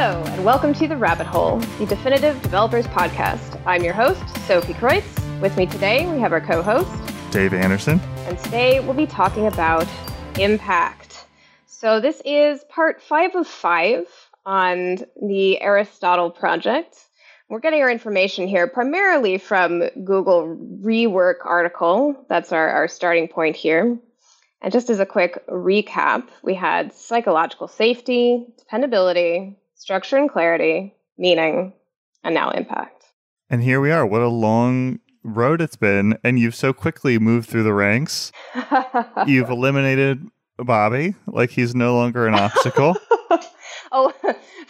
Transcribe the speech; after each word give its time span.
Hello, 0.00 0.22
and 0.26 0.44
welcome 0.44 0.72
to 0.74 0.86
The 0.86 0.96
Rabbit 0.96 1.26
Hole, 1.26 1.58
the 1.80 1.86
Definitive 1.86 2.40
Developers 2.40 2.86
Podcast. 2.86 3.60
I'm 3.66 3.82
your 3.82 3.94
host, 3.94 4.22
Sophie 4.46 4.74
Kreutz. 4.74 5.40
With 5.40 5.56
me 5.56 5.66
today, 5.66 6.06
we 6.06 6.20
have 6.20 6.32
our 6.32 6.40
co 6.40 6.62
host, 6.62 6.88
Dave 7.32 7.52
Anderson. 7.52 8.00
And 8.18 8.38
today, 8.38 8.78
we'll 8.78 8.94
be 8.94 9.08
talking 9.08 9.48
about 9.48 9.88
impact. 10.38 11.26
So, 11.66 11.98
this 11.98 12.22
is 12.24 12.62
part 12.68 13.02
five 13.02 13.34
of 13.34 13.48
five 13.48 14.06
on 14.46 14.98
the 15.20 15.60
Aristotle 15.60 16.30
project. 16.30 16.96
We're 17.48 17.58
getting 17.58 17.82
our 17.82 17.90
information 17.90 18.46
here 18.46 18.68
primarily 18.68 19.38
from 19.38 19.82
Google 20.04 20.56
Rework 20.80 21.44
article. 21.44 22.24
That's 22.28 22.52
our, 22.52 22.68
our 22.68 22.86
starting 22.86 23.26
point 23.26 23.56
here. 23.56 23.98
And 24.62 24.72
just 24.72 24.90
as 24.90 25.00
a 25.00 25.06
quick 25.06 25.44
recap, 25.48 26.28
we 26.44 26.54
had 26.54 26.92
psychological 26.92 27.66
safety, 27.66 28.46
dependability, 28.58 29.56
structure 29.78 30.16
and 30.16 30.30
clarity, 30.30 30.94
meaning, 31.16 31.72
and 32.22 32.34
now 32.34 32.50
impact. 32.50 33.06
And 33.48 33.62
here 33.62 33.80
we 33.80 33.90
are. 33.90 34.04
What 34.04 34.20
a 34.20 34.28
long 34.28 34.98
road 35.22 35.60
it's 35.60 35.76
been. 35.76 36.18
And 36.22 36.38
you've 36.38 36.54
so 36.54 36.72
quickly 36.72 37.18
moved 37.18 37.48
through 37.48 37.62
the 37.62 37.72
ranks. 37.72 38.30
you've 39.26 39.48
eliminated 39.48 40.26
Bobby, 40.58 41.14
like 41.26 41.50
he's 41.50 41.74
no 41.74 41.94
longer 41.94 42.26
an 42.26 42.34
obstacle. 42.34 42.96
oh, 43.92 44.12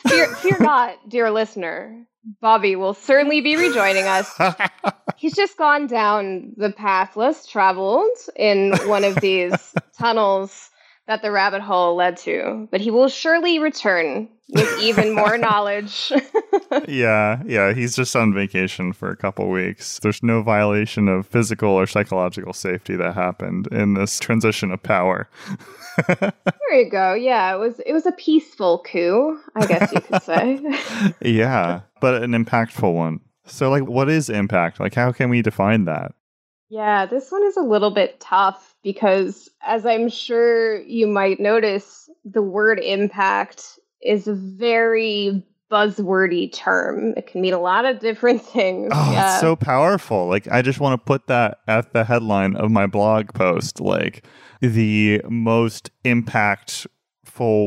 fear, 0.06 0.34
fear 0.36 0.56
not, 0.60 0.96
dear 1.08 1.30
listener. 1.30 2.04
Bobby 2.40 2.76
will 2.76 2.94
certainly 2.94 3.40
be 3.40 3.56
rejoining 3.56 4.04
us. 4.04 4.38
He's 5.16 5.34
just 5.34 5.56
gone 5.56 5.86
down 5.86 6.52
the 6.58 6.70
path 6.70 7.16
less 7.16 7.46
traveled 7.46 8.16
in 8.36 8.76
one 8.86 9.02
of 9.02 9.16
these 9.22 9.74
tunnels 9.96 10.70
that 11.08 11.22
the 11.22 11.32
rabbit 11.32 11.62
hole 11.62 11.96
led 11.96 12.18
to, 12.18 12.68
but 12.70 12.82
he 12.82 12.90
will 12.90 13.08
surely 13.08 13.58
return 13.58 14.28
with 14.50 14.78
even 14.78 15.14
more 15.14 15.38
knowledge. 15.38 16.12
yeah, 16.88 17.42
yeah, 17.46 17.72
he's 17.72 17.96
just 17.96 18.14
on 18.14 18.34
vacation 18.34 18.92
for 18.92 19.10
a 19.10 19.16
couple 19.16 19.48
weeks. 19.48 19.98
There's 20.00 20.22
no 20.22 20.42
violation 20.42 21.08
of 21.08 21.26
physical 21.26 21.70
or 21.70 21.86
psychological 21.86 22.52
safety 22.52 22.94
that 22.96 23.14
happened 23.14 23.68
in 23.72 23.94
this 23.94 24.18
transition 24.20 24.70
of 24.70 24.82
power. 24.82 25.28
there 26.20 26.32
you 26.72 26.90
go. 26.90 27.14
Yeah, 27.14 27.54
it 27.54 27.58
was 27.58 27.80
it 27.80 27.94
was 27.94 28.04
a 28.04 28.12
peaceful 28.12 28.84
coup, 28.86 29.40
I 29.56 29.66
guess 29.66 29.90
you 29.90 30.02
could 30.02 30.22
say. 30.22 30.60
yeah, 31.22 31.80
but 32.00 32.22
an 32.22 32.32
impactful 32.32 32.94
one. 32.94 33.20
So 33.46 33.70
like 33.70 33.84
what 33.84 34.10
is 34.10 34.28
impact? 34.28 34.78
Like 34.78 34.94
how 34.94 35.10
can 35.12 35.30
we 35.30 35.40
define 35.40 35.86
that? 35.86 36.12
Yeah, 36.70 37.06
this 37.06 37.30
one 37.30 37.44
is 37.44 37.56
a 37.56 37.62
little 37.62 37.90
bit 37.90 38.20
tough 38.20 38.74
because 38.82 39.48
as 39.62 39.86
I'm 39.86 40.08
sure 40.08 40.80
you 40.82 41.06
might 41.06 41.40
notice, 41.40 42.10
the 42.24 42.42
word 42.42 42.78
impact 42.78 43.78
is 44.02 44.28
a 44.28 44.34
very 44.34 45.42
buzzwordy 45.70 46.52
term. 46.52 47.14
It 47.16 47.26
can 47.26 47.40
mean 47.40 47.54
a 47.54 47.60
lot 47.60 47.84
of 47.84 48.00
different 48.00 48.42
things. 48.44 48.90
Oh, 48.94 49.12
yeah. 49.12 49.32
it's 49.32 49.40
so 49.40 49.56
powerful. 49.56 50.26
Like 50.26 50.48
I 50.48 50.62
just 50.62 50.80
want 50.80 51.00
to 51.00 51.04
put 51.04 51.26
that 51.28 51.58
at 51.66 51.92
the 51.92 52.04
headline 52.04 52.56
of 52.56 52.70
my 52.70 52.86
blog 52.86 53.32
post. 53.34 53.80
Like 53.80 54.26
the 54.60 55.22
most 55.28 55.90
impactful 56.04 56.88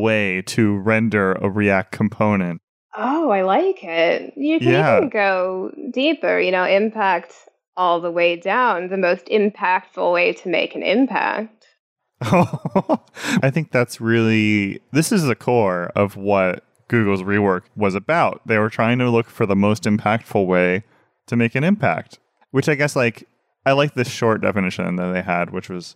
way 0.02 0.42
to 0.44 0.78
render 0.78 1.34
a 1.34 1.50
React 1.50 1.92
component. 1.92 2.62
Oh, 2.96 3.30
I 3.30 3.44
like 3.44 3.84
it. 3.84 4.34
You 4.36 4.60
can 4.60 4.68
yeah. 4.68 4.98
even 4.98 5.10
go 5.10 5.72
deeper, 5.92 6.40
you 6.40 6.52
know, 6.52 6.66
impact 6.66 7.34
all 7.82 8.00
the 8.00 8.12
way 8.12 8.36
down, 8.36 8.90
the 8.90 8.96
most 8.98 9.26
impactful 9.26 10.14
way 10.14 10.32
to 10.34 10.48
make 10.48 10.76
an 10.76 10.84
impact. 10.84 11.66
I 12.22 13.50
think 13.50 13.72
that's 13.72 14.00
really, 14.00 14.80
this 14.92 15.12
is 15.12 15.24
the 15.24 15.34
core 15.34 15.92
of 15.96 16.16
what 16.16 16.64
Google's 16.90 17.24
rework 17.24 17.64
was 17.76 17.96
about. 17.96 18.40
They 18.46 18.60
were 18.60 18.70
trying 18.70 19.00
to 19.00 19.10
look 19.10 19.32
for 19.32 19.48
the 19.48 19.56
most 19.56 19.86
impactful 19.86 20.46
way 20.46 20.84
to 21.26 21.36
make 21.36 21.56
an 21.56 21.64
impact, 21.64 22.20
which 22.52 22.70
I 22.70 22.76
guess, 22.76 22.96
like, 22.96 23.28
I 23.66 23.72
like 23.72 23.96
this 23.96 24.10
short 24.10 24.42
definition 24.42 24.98
that 24.98 25.12
they 25.12 25.24
had, 25.24 25.50
which 25.50 25.68
was 25.68 25.96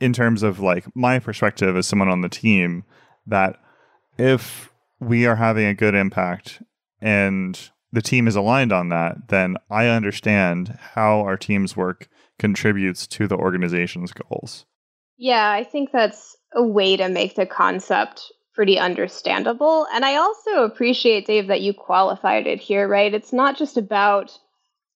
in 0.00 0.12
terms 0.12 0.42
of 0.42 0.60
like 0.60 0.84
my 0.94 1.18
perspective 1.18 1.74
as 1.74 1.86
someone 1.86 2.10
on 2.10 2.20
the 2.20 2.28
team 2.28 2.84
that 3.26 3.56
if 4.18 4.70
we 5.00 5.24
are 5.24 5.36
having 5.36 5.64
a 5.64 5.74
good 5.74 5.94
impact 5.94 6.62
and 7.00 7.70
the 7.94 8.02
team 8.02 8.26
is 8.26 8.36
aligned 8.36 8.72
on 8.72 8.88
that, 8.88 9.28
then 9.28 9.56
I 9.70 9.86
understand 9.86 10.78
how 10.94 11.20
our 11.20 11.36
team's 11.36 11.76
work 11.76 12.08
contributes 12.38 13.06
to 13.06 13.28
the 13.28 13.36
organization's 13.36 14.12
goals. 14.12 14.66
Yeah, 15.16 15.50
I 15.50 15.62
think 15.62 15.92
that's 15.92 16.36
a 16.52 16.62
way 16.62 16.96
to 16.96 17.08
make 17.08 17.36
the 17.36 17.46
concept 17.46 18.32
pretty 18.54 18.78
understandable. 18.78 19.86
And 19.94 20.04
I 20.04 20.16
also 20.16 20.64
appreciate, 20.64 21.26
Dave, 21.26 21.46
that 21.46 21.60
you 21.60 21.72
qualified 21.72 22.46
it 22.46 22.60
here, 22.60 22.88
right? 22.88 23.14
It's 23.14 23.32
not 23.32 23.56
just 23.56 23.76
about 23.76 24.36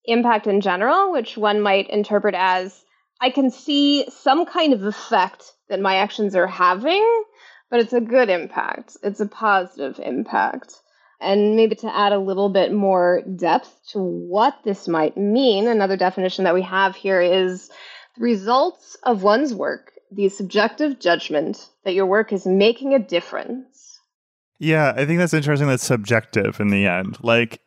impact 0.05 0.47
in 0.47 0.61
general, 0.61 1.13
which 1.13 1.37
one 1.37 1.61
might 1.61 1.89
interpret 1.91 2.35
as 2.37 2.85
I 3.21 3.31
can 3.31 3.51
see 3.51 4.09
some 4.11 4.45
kind 4.47 4.73
of 4.73 4.83
effect 4.83 5.53
that 5.69 5.81
my 5.81 5.97
actions 5.97 6.35
are 6.35 6.47
having, 6.47 7.25
but 7.71 7.81
it's 7.81 7.93
a 7.93 8.01
good 8.01 8.29
impact. 8.29 8.97
It's 9.03 9.21
a 9.21 9.27
positive 9.27 10.01
impact. 10.03 10.75
And 11.21 11.57
maybe 11.57 11.75
to 11.77 11.97
add 11.97 12.13
a 12.13 12.19
little 12.19 12.49
bit 12.49 12.73
more 12.73 13.23
depth 13.35 13.77
to 13.91 13.99
what 13.99 14.59
this 14.65 14.87
might 14.87 15.17
mean, 15.17 15.67
another 15.67 15.97
definition 15.97 16.45
that 16.45 16.55
we 16.55 16.63
have 16.63 16.95
here 16.95 17.21
is 17.21 17.71
the 18.17 18.23
results 18.23 18.97
of 19.03 19.25
one's 19.25 19.53
work, 19.53 19.93
the 20.13 20.29
subjective 20.29 21.01
judgment 21.01 21.69
that 21.85 21.95
your 21.95 22.07
work 22.07 22.33
is 22.33 22.47
making 22.47 22.95
a 22.95 23.01
difference. 23.01 24.01
Yeah, 24.61 24.93
I 24.97 25.07
think 25.07 25.19
that's 25.19 25.35
interesting 25.35 25.69
that's 25.69 25.85
subjective 25.85 26.61
in 26.61 26.69
the 26.69 26.87
end. 26.87 27.19
Like, 27.23 27.61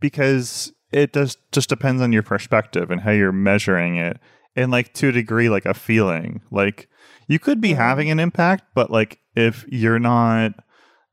because 0.00 0.72
it 0.94 1.12
does 1.12 1.36
just 1.50 1.68
depends 1.68 2.00
on 2.00 2.12
your 2.12 2.22
perspective 2.22 2.90
and 2.90 3.00
how 3.00 3.10
you're 3.10 3.32
measuring 3.32 3.96
it 3.96 4.18
and 4.54 4.70
like 4.70 4.94
to 4.94 5.08
a 5.08 5.12
degree 5.12 5.48
like 5.48 5.66
a 5.66 5.74
feeling 5.74 6.40
like 6.50 6.88
you 7.26 7.38
could 7.38 7.60
be 7.60 7.70
mm-hmm. 7.70 7.80
having 7.80 8.10
an 8.10 8.20
impact 8.20 8.64
but 8.74 8.90
like 8.90 9.18
if 9.34 9.64
you're 9.68 9.98
not 9.98 10.52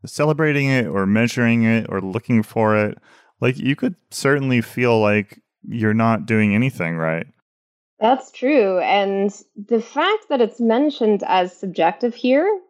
celebrating 0.06 0.67
it 0.67 0.88
or 0.88 1.06
measuring 1.06 1.63
it 1.63 1.85
or 1.89 2.01
looking 2.01 2.44
for 2.44 2.75
it 2.75 2.97
like 3.39 3.57
you 3.57 3.75
could 3.75 3.95
certainly 4.09 4.62
feel 4.62 5.00
like 5.00 5.41
you're 5.67 5.94
not 5.94 6.25
doing 6.25 6.56
anything 6.56 6.95
right 6.97 7.28
that's 8.00 8.31
true 8.31 8.79
and 8.79 9.31
the 9.67 9.81
fact 9.81 10.25
that 10.29 10.41
it's 10.41 10.59
mentioned 10.59 11.23
as 11.28 11.56
subjective 11.56 12.16
here 12.16 12.61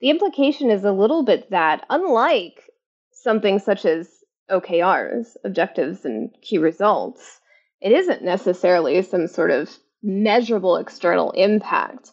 the 0.00 0.10
implication 0.10 0.70
is 0.70 0.84
a 0.84 0.92
little 0.92 1.24
bit 1.24 1.50
that 1.50 1.84
unlike 1.90 2.68
something 3.12 3.58
such 3.58 3.84
as 3.84 4.08
okrs 4.50 5.36
objectives 5.44 6.04
and 6.04 6.30
key 6.42 6.58
results 6.58 7.40
it 7.84 7.92
isn't 7.92 8.22
necessarily 8.22 9.02
some 9.02 9.26
sort 9.26 9.50
of 9.50 9.70
measurable 10.02 10.76
external 10.76 11.30
impact. 11.32 12.10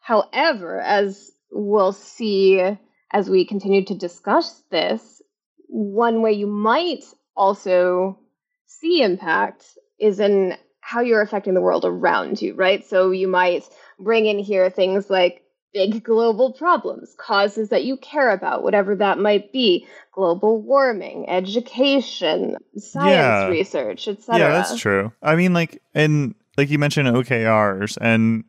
However, 0.00 0.80
as 0.80 1.30
we'll 1.50 1.92
see 1.92 2.76
as 3.12 3.30
we 3.30 3.46
continue 3.46 3.84
to 3.84 3.94
discuss 3.94 4.62
this, 4.70 5.22
one 5.68 6.22
way 6.22 6.32
you 6.32 6.46
might 6.46 7.04
also 7.36 8.18
see 8.66 9.02
impact 9.02 9.64
is 9.98 10.20
in 10.20 10.56
how 10.80 11.00
you're 11.00 11.22
affecting 11.22 11.54
the 11.54 11.60
world 11.60 11.84
around 11.84 12.40
you, 12.40 12.54
right? 12.54 12.84
So 12.84 13.10
you 13.10 13.28
might 13.28 13.64
bring 13.98 14.26
in 14.26 14.38
here 14.38 14.70
things 14.70 15.10
like 15.10 15.42
big 15.72 16.02
global 16.02 16.52
problems, 16.52 17.14
causes 17.18 17.68
that 17.70 17.84
you 17.84 17.96
care 17.96 18.30
about, 18.30 18.62
whatever 18.62 18.94
that 18.96 19.18
might 19.18 19.52
be, 19.52 19.86
global 20.12 20.62
warming, 20.62 21.28
education, 21.28 22.56
science 22.78 23.10
yeah. 23.10 23.48
research, 23.48 24.08
etc. 24.08 24.38
Yeah, 24.38 24.48
that's 24.52 24.78
true. 24.78 25.12
I 25.22 25.36
mean, 25.36 25.52
like, 25.52 25.82
and 25.94 26.34
like 26.56 26.70
you 26.70 26.78
mentioned 26.78 27.08
OKRs, 27.08 27.98
and 28.00 28.44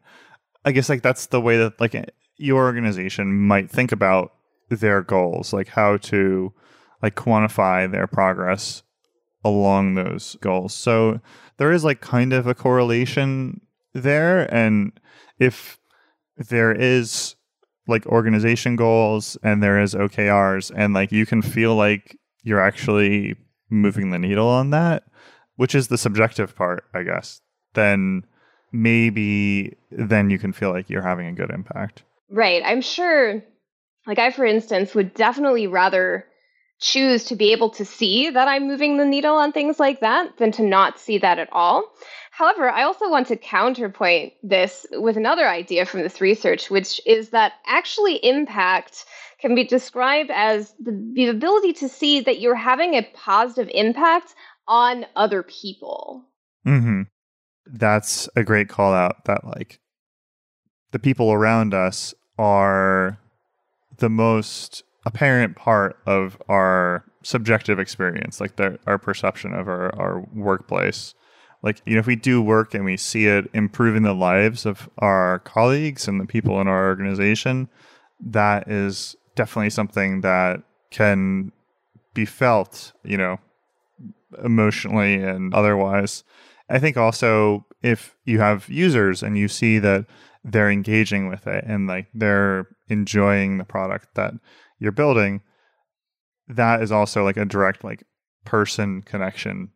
I 0.64 0.72
guess 0.72 0.90
like 0.90 1.02
that's 1.02 1.28
the 1.28 1.42
way 1.42 1.58
that 1.58 1.82
like 1.82 1.96
your 2.38 2.64
organization 2.64 3.34
might 3.34 3.70
think 3.70 3.92
about 3.92 4.34
their 4.70 5.02
goals, 5.02 5.54
like 5.54 5.70
how 5.70 5.98
to 5.98 6.54
like 7.02 7.16
quantify 7.16 7.90
their 7.90 8.08
progress 8.08 8.84
along 9.44 9.94
those 9.94 10.36
goals. 10.42 10.74
So 10.74 11.20
there 11.58 11.72
is 11.72 11.84
like 11.84 12.02
kind 12.02 12.34
of 12.34 12.48
a 12.48 12.56
correlation 12.56 13.62
there, 13.94 14.54
and 14.54 14.92
if 15.40 15.80
there 16.38 16.72
is 16.72 17.36
like 17.88 18.06
organization 18.06 18.76
goals 18.76 19.38
and 19.44 19.64
there 19.64 19.82
is 19.82 19.96
OKRs, 19.96 20.72
and 20.76 20.94
like 20.94 21.12
you 21.12 21.26
can 21.26 21.42
feel 21.42 21.76
like 21.76 22.18
you're 22.44 22.62
actually 22.62 23.36
moving 23.70 24.12
the 24.12 24.20
needle 24.20 24.48
on 24.48 24.72
that, 24.72 25.04
which 25.56 25.74
is 25.74 25.88
the 25.88 25.98
subjective 25.98 26.56
part, 26.56 26.86
I 26.94 27.04
guess 27.04 27.42
then 27.78 28.26
maybe 28.74 29.78
then 29.92 30.30
you 30.30 30.38
can 30.38 30.52
feel 30.52 30.72
like 30.72 30.90
you're 30.90 31.02
having 31.02 31.28
a 31.28 31.32
good 31.32 31.52
impact. 31.52 32.04
Right. 32.30 32.62
I'm 32.66 32.82
sure 32.82 33.42
like 34.08 34.20
I 34.20 34.32
for 34.32 34.46
instance 34.46 34.96
would 34.96 35.14
definitely 35.14 35.68
rather 35.68 36.26
choose 36.80 37.26
to 37.26 37.36
be 37.36 37.52
able 37.52 37.70
to 37.72 37.86
see 37.86 38.30
that 38.30 38.48
I'm 38.48 38.68
moving 38.68 38.98
the 38.98 39.06
needle 39.06 39.36
on 39.36 39.52
things 39.52 39.80
like 39.80 40.00
that 40.02 40.38
than 40.38 40.52
to 40.54 40.64
not 40.64 41.00
see 41.00 41.18
that 41.18 41.40
at 41.40 41.50
all. 41.52 41.84
However, 42.32 42.70
I 42.70 42.84
also 42.84 43.10
want 43.10 43.28
to 43.28 43.36
counterpoint 43.36 44.34
this 44.44 44.86
with 44.92 45.18
another 45.18 45.48
idea 45.48 45.86
from 45.86 46.02
this 46.02 46.22
research, 46.22 46.70
which 46.70 47.02
is 47.06 47.30
that 47.30 47.54
actually 47.66 48.18
impact 48.24 49.06
can 49.40 49.56
be 49.56 49.64
described 49.64 50.30
as 50.32 50.74
the, 50.80 50.92
the 51.16 51.28
ability 51.28 51.74
to 51.74 51.90
see 51.90 52.22
that 52.22 52.40
you're 52.40 52.56
having 52.56 52.94
a 52.94 53.08
positive 53.16 53.70
impact 53.74 54.36
on 54.68 55.06
other 55.16 55.42
people. 55.42 56.24
Mm-hmm. 56.66 57.04
That's 57.66 58.30
a 58.36 58.44
great 58.44 58.70
call 58.70 58.94
out 58.94 59.26
that 59.26 59.44
like 59.44 59.80
the 60.92 61.00
people 61.00 61.32
around 61.32 61.74
us 61.74 62.14
are 62.38 63.18
the 63.98 64.10
most 64.10 64.84
apparent 65.06 65.56
part 65.56 65.98
of 66.06 66.42
our 66.50 67.06
subjective 67.24 67.80
experience, 67.80 68.40
like 68.40 68.56
the, 68.56 68.80
our 68.88 68.98
perception 68.98 69.54
of 69.54 69.68
our, 69.68 69.94
our 70.00 70.28
workplace. 70.34 71.14
Like, 71.64 71.82
you 71.86 71.94
know, 71.96 72.00
if 72.00 72.08
we 72.08 72.16
do 72.16 72.42
work 72.42 72.74
and 72.74 72.86
we 72.86 72.98
see 72.98 73.26
it 73.26 73.50
improving 73.54 74.04
the 74.04 74.14
lives 74.14 74.66
of 74.66 74.90
our 75.00 75.40
colleagues 75.40 76.08
and 76.08 76.22
the 76.22 76.26
people 76.26 76.62
in 76.62 76.68
our 76.68 76.88
organization, 76.88 77.68
that 78.20 78.70
is 78.70 79.16
definitely 79.36 79.72
something 79.72 80.22
that 80.22 80.62
can 80.92 81.52
be 82.14 82.26
felt, 82.26 82.94
you 83.04 83.18
know, 83.18 83.40
emotionally 84.44 85.16
and 85.16 85.54
otherwise. 85.54 86.24
I 86.70 86.80
think 86.80 86.98
also 86.98 87.66
if 87.82 88.16
you 88.26 88.40
have 88.40 88.70
users 88.70 89.24
and 89.24 89.38
you 89.38 89.48
see 89.48 89.80
that 89.80 90.06
they're 90.48 90.72
engaging 90.72 91.28
with 91.28 91.46
it 91.46 91.64
and 91.68 91.88
like 91.88 92.08
they're 92.14 92.68
enjoying 92.88 93.58
the 93.58 93.66
product 93.66 94.08
that 94.16 94.34
you're 94.80 94.92
building, 94.92 95.42
that 96.48 96.82
is 96.82 96.92
also 96.92 97.24
like 97.24 97.38
a 97.38 97.46
direct 97.46 97.84
like 97.84 98.04
person 98.46 99.02
connection 99.02 99.70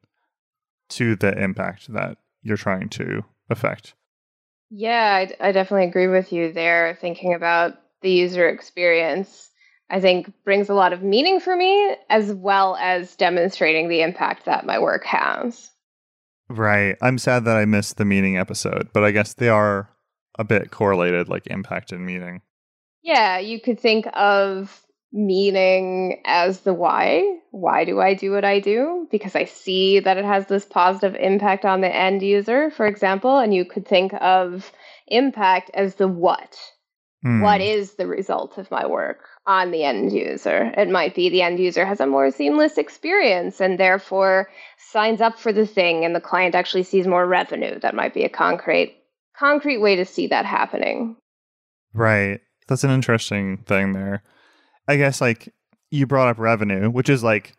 to 0.89 1.15
the 1.15 1.37
impact 1.37 1.91
that 1.93 2.17
you're 2.41 2.57
trying 2.57 2.89
to 2.89 3.23
affect. 3.49 3.93
Yeah, 4.69 5.25
I, 5.41 5.49
I 5.49 5.51
definitely 5.51 5.87
agree 5.87 6.07
with 6.07 6.31
you 6.31 6.53
there. 6.53 6.97
Thinking 7.01 7.33
about 7.33 7.77
the 8.01 8.11
user 8.11 8.47
experience, 8.47 9.49
I 9.89 9.99
think 9.99 10.31
brings 10.45 10.69
a 10.69 10.73
lot 10.73 10.93
of 10.93 11.03
meaning 11.03 11.41
for 11.41 11.55
me, 11.55 11.95
as 12.09 12.31
well 12.33 12.77
as 12.77 13.15
demonstrating 13.17 13.89
the 13.89 14.01
impact 14.01 14.45
that 14.45 14.65
my 14.65 14.79
work 14.79 15.03
has. 15.03 15.69
Right. 16.49 16.97
I'm 17.01 17.17
sad 17.17 17.45
that 17.45 17.57
I 17.57 17.65
missed 17.65 17.97
the 17.97 18.05
meaning 18.05 18.37
episode, 18.37 18.89
but 18.93 19.03
I 19.03 19.11
guess 19.11 19.33
they 19.33 19.49
are 19.49 19.89
a 20.37 20.43
bit 20.43 20.71
correlated, 20.71 21.29
like 21.29 21.47
impact 21.47 21.91
and 21.91 22.05
meaning. 22.05 22.41
Yeah, 23.03 23.39
you 23.39 23.59
could 23.59 23.79
think 23.79 24.05
of 24.13 24.83
meaning 25.11 26.21
as 26.25 26.61
the 26.61 26.73
why. 26.73 27.39
Why 27.51 27.83
do 27.83 27.99
I 27.99 28.13
do 28.13 28.31
what 28.31 28.45
I 28.45 28.59
do? 28.59 29.07
Because 29.11 29.35
I 29.35 29.45
see 29.45 29.99
that 29.99 30.17
it 30.17 30.25
has 30.25 30.47
this 30.47 30.65
positive 30.65 31.15
impact 31.19 31.65
on 31.65 31.81
the 31.81 31.93
end 31.93 32.21
user, 32.21 32.71
for 32.71 32.85
example. 32.85 33.37
And 33.37 33.53
you 33.53 33.65
could 33.65 33.87
think 33.87 34.13
of 34.21 34.71
impact 35.07 35.71
as 35.73 35.95
the 35.95 36.07
what. 36.07 36.57
Mm. 37.25 37.43
What 37.43 37.61
is 37.61 37.95
the 37.95 38.07
result 38.07 38.57
of 38.57 38.71
my 38.71 38.87
work 38.87 39.27
on 39.45 39.71
the 39.71 39.83
end 39.83 40.11
user? 40.11 40.71
It 40.75 40.89
might 40.89 41.13
be 41.13 41.29
the 41.29 41.43
end 41.43 41.59
user 41.59 41.85
has 41.85 41.99
a 41.99 42.07
more 42.07 42.31
seamless 42.31 42.77
experience 42.77 43.61
and 43.61 43.79
therefore 43.79 44.49
signs 44.77 45.21
up 45.21 45.37
for 45.37 45.53
the 45.53 45.67
thing 45.67 46.03
and 46.03 46.15
the 46.15 46.21
client 46.21 46.55
actually 46.55 46.83
sees 46.83 47.05
more 47.05 47.27
revenue. 47.27 47.79
That 47.79 47.93
might 47.93 48.13
be 48.13 48.23
a 48.23 48.29
concrete 48.29 49.00
concrete 49.41 49.79
way 49.79 49.95
to 49.95 50.05
see 50.05 50.27
that 50.27 50.45
happening. 50.45 51.17
Right. 51.93 52.39
That's 52.67 52.83
an 52.83 52.91
interesting 52.91 53.57
thing 53.65 53.93
there. 53.93 54.21
I 54.87 54.97
guess 54.97 55.19
like 55.19 55.53
you 55.89 56.05
brought 56.05 56.27
up 56.27 56.37
revenue, 56.37 56.89
which 56.89 57.09
is 57.09 57.23
like 57.23 57.55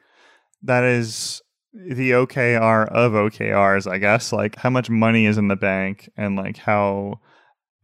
that 0.62 0.84
is 0.84 1.42
the 1.74 2.12
OKR 2.12 2.86
of 2.88 3.12
OKRs, 3.12 3.90
I 3.90 3.98
guess. 3.98 4.32
Like 4.32 4.56
how 4.56 4.70
much 4.70 4.88
money 4.88 5.26
is 5.26 5.38
in 5.38 5.48
the 5.48 5.56
bank 5.56 6.08
and 6.16 6.36
like 6.36 6.56
how 6.56 7.20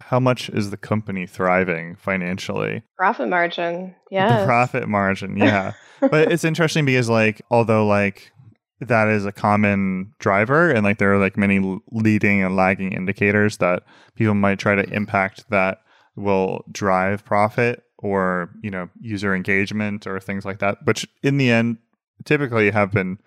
how 0.00 0.20
much 0.20 0.48
is 0.50 0.70
the 0.70 0.76
company 0.76 1.26
thriving 1.26 1.96
financially? 1.96 2.82
Profit 2.96 3.28
margin. 3.28 3.96
Yeah. 4.12 4.40
The 4.40 4.46
profit 4.46 4.88
margin, 4.88 5.36
yeah. 5.38 5.72
but 6.00 6.30
it's 6.30 6.44
interesting 6.44 6.84
because 6.84 7.08
like 7.08 7.42
although 7.50 7.84
like 7.84 8.32
that 8.80 9.08
is 9.08 9.26
a 9.26 9.32
common 9.32 10.12
driver 10.19 10.70
and 10.70 10.84
like 10.84 10.98
there 10.98 11.12
are 11.12 11.19
like 11.19 11.36
many 11.36 11.80
leading 11.90 12.42
and 12.42 12.54
lagging 12.54 12.92
indicators 12.92 13.56
that 13.56 13.82
people 14.14 14.34
might 14.34 14.58
try 14.58 14.75
to 14.75 14.88
impact 14.94 15.44
that 15.50 15.80
will 16.14 16.64
drive 16.70 17.25
profit 17.25 17.82
or 17.98 18.50
you 18.62 18.70
know 18.70 18.88
user 19.00 19.34
engagement 19.34 20.06
or 20.06 20.20
things 20.20 20.44
like 20.44 20.60
that 20.60 20.78
which 20.84 21.06
in 21.22 21.38
the 21.38 21.50
end 21.50 21.76
typically 22.25 22.70
have 22.70 22.92
been 22.92 23.19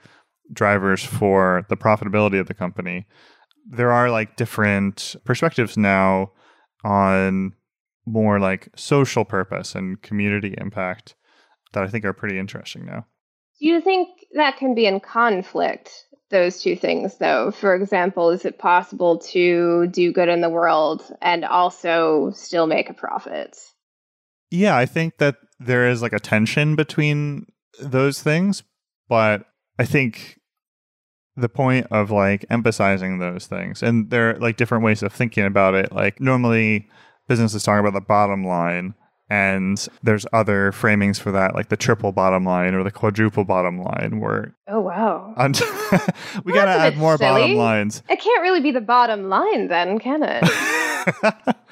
drivers 0.53 1.03
for 1.03 1.65
the 1.69 1.77
profitability 1.77 2.39
of 2.39 2.47
the 2.47 2.53
company. 2.53 3.07
There 3.69 3.91
are 3.91 4.09
like 4.09 4.35
different 4.35 5.15
perspectives 5.23 5.77
now 5.77 6.31
on 6.83 7.53
more 8.05 8.39
like 8.39 8.69
social 8.75 9.23
purpose 9.23 9.75
and 9.75 10.01
community 10.01 10.55
impact 10.57 11.13
that 11.71 11.83
i 11.83 11.87
think 11.87 12.03
are 12.03 12.13
pretty 12.13 12.39
interesting 12.39 12.83
now 12.83 13.05
do 13.61 13.67
you 13.67 13.79
think 13.79 14.09
that 14.33 14.57
can 14.57 14.75
be 14.75 14.85
in 14.85 14.99
conflict 14.99 16.05
those 16.29 16.61
two 16.61 16.75
things 16.75 17.17
though 17.17 17.51
for 17.51 17.75
example 17.75 18.29
is 18.29 18.45
it 18.45 18.57
possible 18.57 19.17
to 19.19 19.87
do 19.87 20.11
good 20.11 20.29
in 20.29 20.41
the 20.41 20.49
world 20.49 21.03
and 21.21 21.45
also 21.45 22.31
still 22.33 22.67
make 22.67 22.89
a 22.89 22.93
profit 22.93 23.57
yeah, 24.51 24.75
I 24.75 24.85
think 24.85 25.17
that 25.17 25.37
there 25.59 25.87
is 25.87 26.01
like 26.01 26.13
a 26.13 26.19
tension 26.19 26.75
between 26.75 27.47
those 27.81 28.21
things, 28.21 28.63
but 29.07 29.45
I 29.79 29.85
think 29.85 30.39
the 31.37 31.49
point 31.49 31.87
of 31.89 32.11
like 32.11 32.45
emphasizing 32.49 33.19
those 33.19 33.47
things 33.47 33.81
and 33.81 34.09
there 34.09 34.31
are 34.31 34.39
like 34.39 34.57
different 34.57 34.83
ways 34.83 35.01
of 35.01 35.13
thinking 35.13 35.45
about 35.45 35.73
it. 35.73 35.93
Like 35.93 36.19
normally 36.19 36.89
businesses 37.29 37.63
talk 37.63 37.79
about 37.79 37.93
the 37.93 38.01
bottom 38.01 38.45
line 38.45 38.93
and 39.31 39.87
there's 40.03 40.25
other 40.33 40.73
framings 40.73 41.17
for 41.17 41.31
that 41.31 41.55
like 41.55 41.69
the 41.69 41.77
triple 41.77 42.11
bottom 42.11 42.43
line 42.43 42.75
or 42.75 42.83
the 42.83 42.91
quadruple 42.91 43.45
bottom 43.45 43.81
line 43.81 44.19
where 44.19 44.53
oh 44.67 44.81
wow. 44.81 45.33
we 45.37 46.51
well, 46.51 46.55
gotta 46.55 46.71
add 46.71 46.97
more 46.97 47.17
silly. 47.17 47.41
bottom 47.41 47.55
lines. 47.55 48.03
It 48.09 48.19
can't 48.19 48.41
really 48.41 48.59
be 48.59 48.71
the 48.71 48.81
bottom 48.81 49.29
line 49.29 49.69
then 49.69 49.99
can 49.99 50.21
it? 50.23 51.55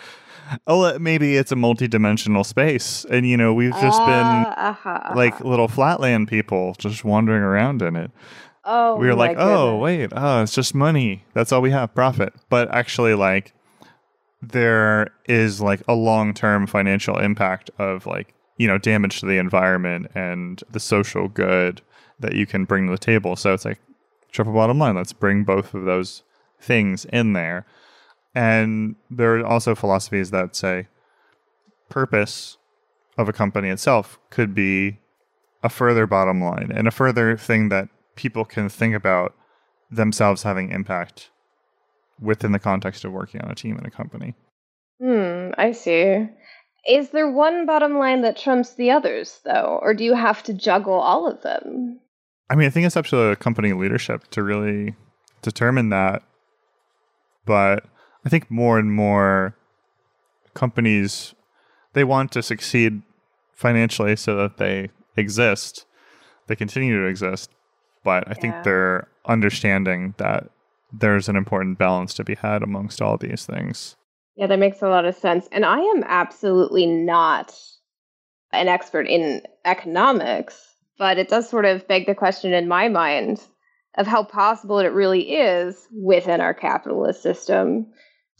Oh 0.66 0.98
maybe 0.98 1.38
it's 1.38 1.52
a 1.52 1.56
multi-dimensional 1.56 2.44
space. 2.44 3.06
And 3.12 3.28
you 3.28 3.38
know 3.38 3.54
we've 3.54 3.72
just 3.74 4.02
uh, 4.02 4.06
been 4.08 4.54
uh-huh, 4.54 4.90
uh-huh. 4.90 5.14
like 5.16 5.40
little 5.42 5.68
flatland 5.68 6.28
people 6.28 6.74
just 6.80 7.04
wandering 7.04 7.44
around 7.44 7.84
in 7.84 7.96
it. 7.96 8.10
Oh 8.64 8.96
we 8.96 9.06
were 9.06 9.14
like 9.14 9.38
goodness. 9.38 9.48
oh 9.48 9.78
wait 9.78 10.12
oh 10.16 10.42
it's 10.42 10.56
just 10.56 10.74
money. 10.74 11.26
That's 11.34 11.52
all 11.52 11.62
we 11.62 11.70
have 11.70 11.94
profit. 11.94 12.34
But 12.50 12.74
actually 12.74 13.14
like 13.14 13.54
there 14.42 15.12
is 15.26 15.62
like 15.62 15.82
a 15.88 15.94
long-term 15.94 16.68
financial 16.68 17.18
impact 17.18 17.70
of 17.78 18.06
like 18.06 18.34
you 18.58 18.68
know 18.68 18.78
damage 18.78 19.20
to 19.20 19.26
the 19.26 19.38
environment 19.38 20.08
and 20.16 20.64
the 20.72 20.80
social 20.80 21.28
good 21.28 21.82
that 22.20 22.36
you 22.36 22.46
can 22.46 22.66
bring 22.66 22.86
to 22.86 22.92
the 22.92 22.98
table. 22.98 23.36
So 23.36 23.54
it's 23.54 23.66
like 23.66 23.80
triple 24.31 24.54
bottom 24.54 24.78
line 24.78 24.96
let's 24.96 25.14
bring 25.14 25.44
both 25.44 25.74
of 25.74 25.86
those 25.86 26.24
things 26.60 27.06
in 27.06 27.34
there. 27.34 27.66
And 28.36 28.96
there 29.10 29.38
are 29.38 29.46
also 29.46 29.76
philosophies 29.76 30.31
that 30.31 30.56
say 30.56 30.88
purpose 31.90 32.58
of 33.18 33.28
a 33.28 33.34
company 33.34 33.69
itself 33.69 34.19
could 34.30 34.54
be 34.54 35.00
a 35.64 35.69
further 35.69 36.06
bottom 36.06 36.42
line 36.42 36.72
and 36.74 36.88
a 36.88 36.92
further 36.92 37.36
thing 37.36 37.69
that 37.69 37.90
people 38.16 38.46
can 38.46 38.69
think 38.69 38.96
about 38.96 39.36
themselves 39.92 40.44
having 40.44 40.69
impact 40.69 41.31
within 42.21 42.52
the 42.52 42.59
context 42.59 43.06
of 43.06 43.11
working 43.11 43.42
on 43.42 43.52
a 43.52 43.56
team 43.56 43.78
in 43.78 43.85
a 43.85 43.92
company. 43.92 44.35
Hmm, 45.02 45.52
I 45.57 45.71
see. 45.71 46.28
Is 46.88 47.09
there 47.09 47.30
one 47.30 47.66
bottom 47.66 47.97
line 47.97 48.21
that 48.21 48.38
trumps 48.38 48.73
the 48.73 48.92
others, 48.92 49.40
though, 49.45 49.80
or 49.81 49.94
do 49.94 50.04
you 50.04 50.14
have 50.16 50.44
to 50.44 50.54
juggle 50.54 50.94
all 50.94 51.28
of 51.28 51.42
them? 51.42 51.99
I 52.49 52.56
mean, 52.56 52.68
I 52.68 52.69
think 52.69 52.85
it's 52.85 52.97
up 52.97 53.06
to 53.07 53.16
the 53.16 53.35
company 53.35 53.73
leadership 53.73 54.30
to 54.31 54.44
really 54.44 54.95
determine 55.42 55.90
that. 55.90 56.23
But 57.45 57.85
I 58.26 58.30
think 58.30 58.49
more 58.49 58.80
and 58.80 58.92
more 58.92 59.56
companies 60.54 61.33
they 61.94 62.04
want 62.04 62.31
to 62.33 62.44
succeed 62.44 63.02
financially 63.54 64.16
so 64.16 64.35
that 64.35 64.57
they 64.57 64.90
exist, 65.18 65.85
they 66.47 66.56
continue 66.56 66.99
to 67.02 67.07
exist. 67.07 67.49
But 68.04 68.28
I 68.28 68.31
yeah. 68.31 68.42
think 68.42 68.64
they're 68.64 69.07
understanding 69.26 70.16
that 70.18 70.49
there's 70.92 71.30
an 71.30 71.36
important 71.36 71.78
balance 71.78 72.14
to 72.16 72.24
be 72.24 72.36
had 72.36 72.64
amongst 72.64 73.02
all 73.02 73.18
these 73.18 73.46
things. 73.46 73.96
Yeah, 74.36 74.48
that 74.48 74.60
makes 74.60 74.81
a 74.81 74.90
lot 74.90 75.06
of 75.06 75.16
sense. 75.16 75.48
And 75.52 75.66
I 75.66 75.80
am 75.80 76.04
absolutely 76.06 76.86
not 76.86 77.54
an 78.52 78.68
expert 78.68 79.08
in 79.08 79.42
economics, 79.66 80.60
but 80.98 81.18
it 81.18 81.30
does 81.30 81.50
sort 81.50 81.66
of 81.66 81.88
beg 81.88 82.06
the 82.06 82.16
question 82.16 82.54
in 82.54 82.68
my 82.68 82.88
mind 82.88 83.42
of 83.98 84.08
how 84.08 84.24
possible 84.24 84.80
it 84.80 84.94
really 84.94 85.34
is 85.36 85.88
within 85.92 86.42
our 86.42 86.54
capitalist 86.54 87.22
system 87.22 87.88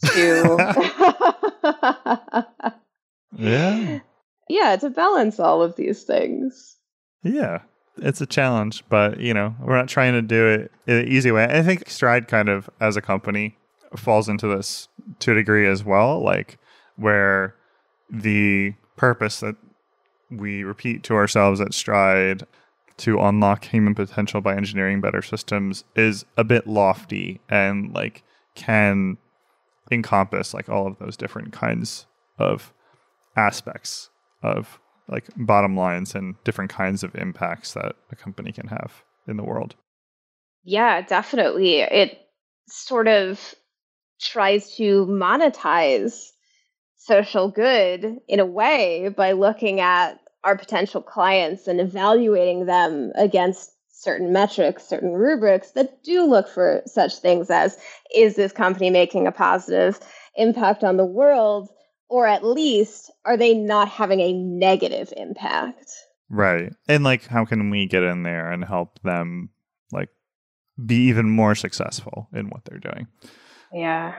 to 0.04 0.56
yeah 3.36 3.98
yeah 4.48 4.76
to 4.76 4.90
balance 4.90 5.38
all 5.38 5.62
of 5.62 5.76
these 5.76 6.04
things 6.04 6.76
yeah 7.22 7.60
it's 7.96 8.20
a 8.20 8.26
challenge, 8.26 8.84
but 8.88 9.20
you 9.20 9.34
know, 9.34 9.54
we're 9.60 9.76
not 9.76 9.88
trying 9.88 10.12
to 10.12 10.22
do 10.22 10.46
it 10.46 10.72
an 10.86 11.08
easy 11.08 11.30
way. 11.30 11.44
I 11.44 11.62
think 11.62 11.88
Stride 11.88 12.28
kind 12.28 12.48
of 12.48 12.70
as 12.80 12.96
a 12.96 13.02
company 13.02 13.56
falls 13.96 14.28
into 14.28 14.46
this 14.46 14.88
to 15.20 15.32
a 15.32 15.34
degree 15.34 15.66
as 15.66 15.84
well, 15.84 16.22
like 16.22 16.58
where 16.96 17.54
the 18.10 18.74
purpose 18.96 19.40
that 19.40 19.56
we 20.30 20.62
repeat 20.62 21.02
to 21.04 21.14
ourselves 21.14 21.60
at 21.60 21.74
Stride 21.74 22.46
to 22.98 23.18
unlock 23.18 23.64
human 23.64 23.94
potential 23.94 24.40
by 24.40 24.54
engineering 24.54 25.00
better 25.00 25.22
systems 25.22 25.84
is 25.96 26.24
a 26.36 26.44
bit 26.44 26.66
lofty 26.66 27.40
and 27.48 27.94
like 27.94 28.22
can 28.54 29.16
encompass 29.90 30.52
like 30.52 30.68
all 30.68 30.86
of 30.86 30.98
those 30.98 31.16
different 31.16 31.52
kinds 31.52 32.06
of 32.38 32.72
aspects 33.36 34.10
of 34.42 34.78
like 35.10 35.24
bottom 35.36 35.76
lines 35.76 36.14
and 36.14 36.36
different 36.44 36.70
kinds 36.70 37.02
of 37.02 37.14
impacts 37.14 37.74
that 37.74 37.96
a 38.10 38.16
company 38.16 38.52
can 38.52 38.68
have 38.68 39.02
in 39.26 39.36
the 39.36 39.44
world. 39.44 39.74
Yeah, 40.62 41.02
definitely. 41.02 41.80
It 41.80 42.18
sort 42.68 43.08
of 43.08 43.54
tries 44.20 44.76
to 44.76 45.06
monetize 45.06 46.28
social 46.96 47.50
good 47.50 48.18
in 48.28 48.40
a 48.40 48.46
way 48.46 49.08
by 49.16 49.32
looking 49.32 49.80
at 49.80 50.20
our 50.44 50.56
potential 50.56 51.02
clients 51.02 51.66
and 51.66 51.80
evaluating 51.80 52.66
them 52.66 53.12
against 53.14 53.72
certain 53.90 54.32
metrics, 54.32 54.86
certain 54.86 55.12
rubrics 55.12 55.72
that 55.72 56.02
do 56.02 56.24
look 56.24 56.48
for 56.48 56.82
such 56.86 57.16
things 57.16 57.50
as 57.50 57.76
is 58.14 58.36
this 58.36 58.52
company 58.52 58.90
making 58.90 59.26
a 59.26 59.32
positive 59.32 59.98
impact 60.36 60.84
on 60.84 60.96
the 60.96 61.04
world? 61.04 61.68
Or 62.10 62.26
at 62.26 62.44
least, 62.44 63.10
are 63.24 63.36
they 63.36 63.54
not 63.54 63.88
having 63.88 64.20
a 64.20 64.32
negative 64.32 65.12
impact? 65.16 65.92
Right. 66.28 66.72
And 66.88 67.04
like, 67.04 67.26
how 67.26 67.44
can 67.44 67.70
we 67.70 67.86
get 67.86 68.02
in 68.02 68.24
there 68.24 68.50
and 68.50 68.64
help 68.64 69.00
them 69.02 69.50
like 69.92 70.08
be 70.84 71.08
even 71.08 71.30
more 71.30 71.54
successful 71.54 72.28
in 72.32 72.50
what 72.50 72.64
they're 72.64 72.78
doing? 72.78 73.06
Yeah. 73.72 74.16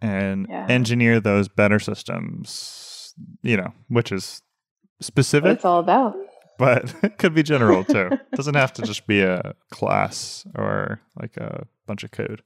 And 0.00 0.46
yeah. 0.48 0.66
engineer 0.68 1.20
those 1.20 1.48
better 1.48 1.80
systems, 1.80 3.14
you 3.42 3.56
know, 3.56 3.72
which 3.88 4.12
is 4.12 4.42
specific. 5.00 5.44
What 5.44 5.52
it's 5.52 5.64
all 5.64 5.80
about. 5.80 6.16
But 6.58 6.94
it 7.02 7.18
could 7.18 7.34
be 7.34 7.42
general 7.42 7.84
too. 7.84 8.08
it 8.12 8.30
doesn't 8.36 8.54
have 8.54 8.72
to 8.74 8.82
just 8.82 9.06
be 9.08 9.20
a 9.22 9.54
class 9.70 10.46
or 10.54 11.00
like 11.20 11.36
a 11.36 11.66
bunch 11.86 12.04
of 12.04 12.12
code. 12.12 12.42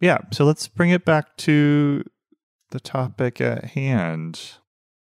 Yeah. 0.00 0.18
So 0.30 0.44
let's 0.44 0.68
bring 0.68 0.90
it 0.90 1.06
back 1.06 1.36
to 1.38 2.04
the 2.70 2.80
topic 2.80 3.40
at 3.40 3.64
hand. 3.64 4.40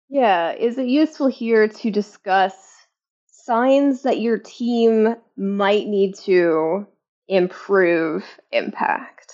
Yeah, 0.09 0.53
is 0.53 0.79
it 0.79 0.87
useful 0.87 1.29
here 1.29 1.69
to 1.69 1.91
discuss 1.91 2.55
signs 3.27 4.03
that 4.03 4.21
your 4.21 4.39
team 4.39 5.17
might 5.37 5.87
need 5.87 6.15
to 6.25 6.87
improve 7.29 8.25
impact? 8.51 9.33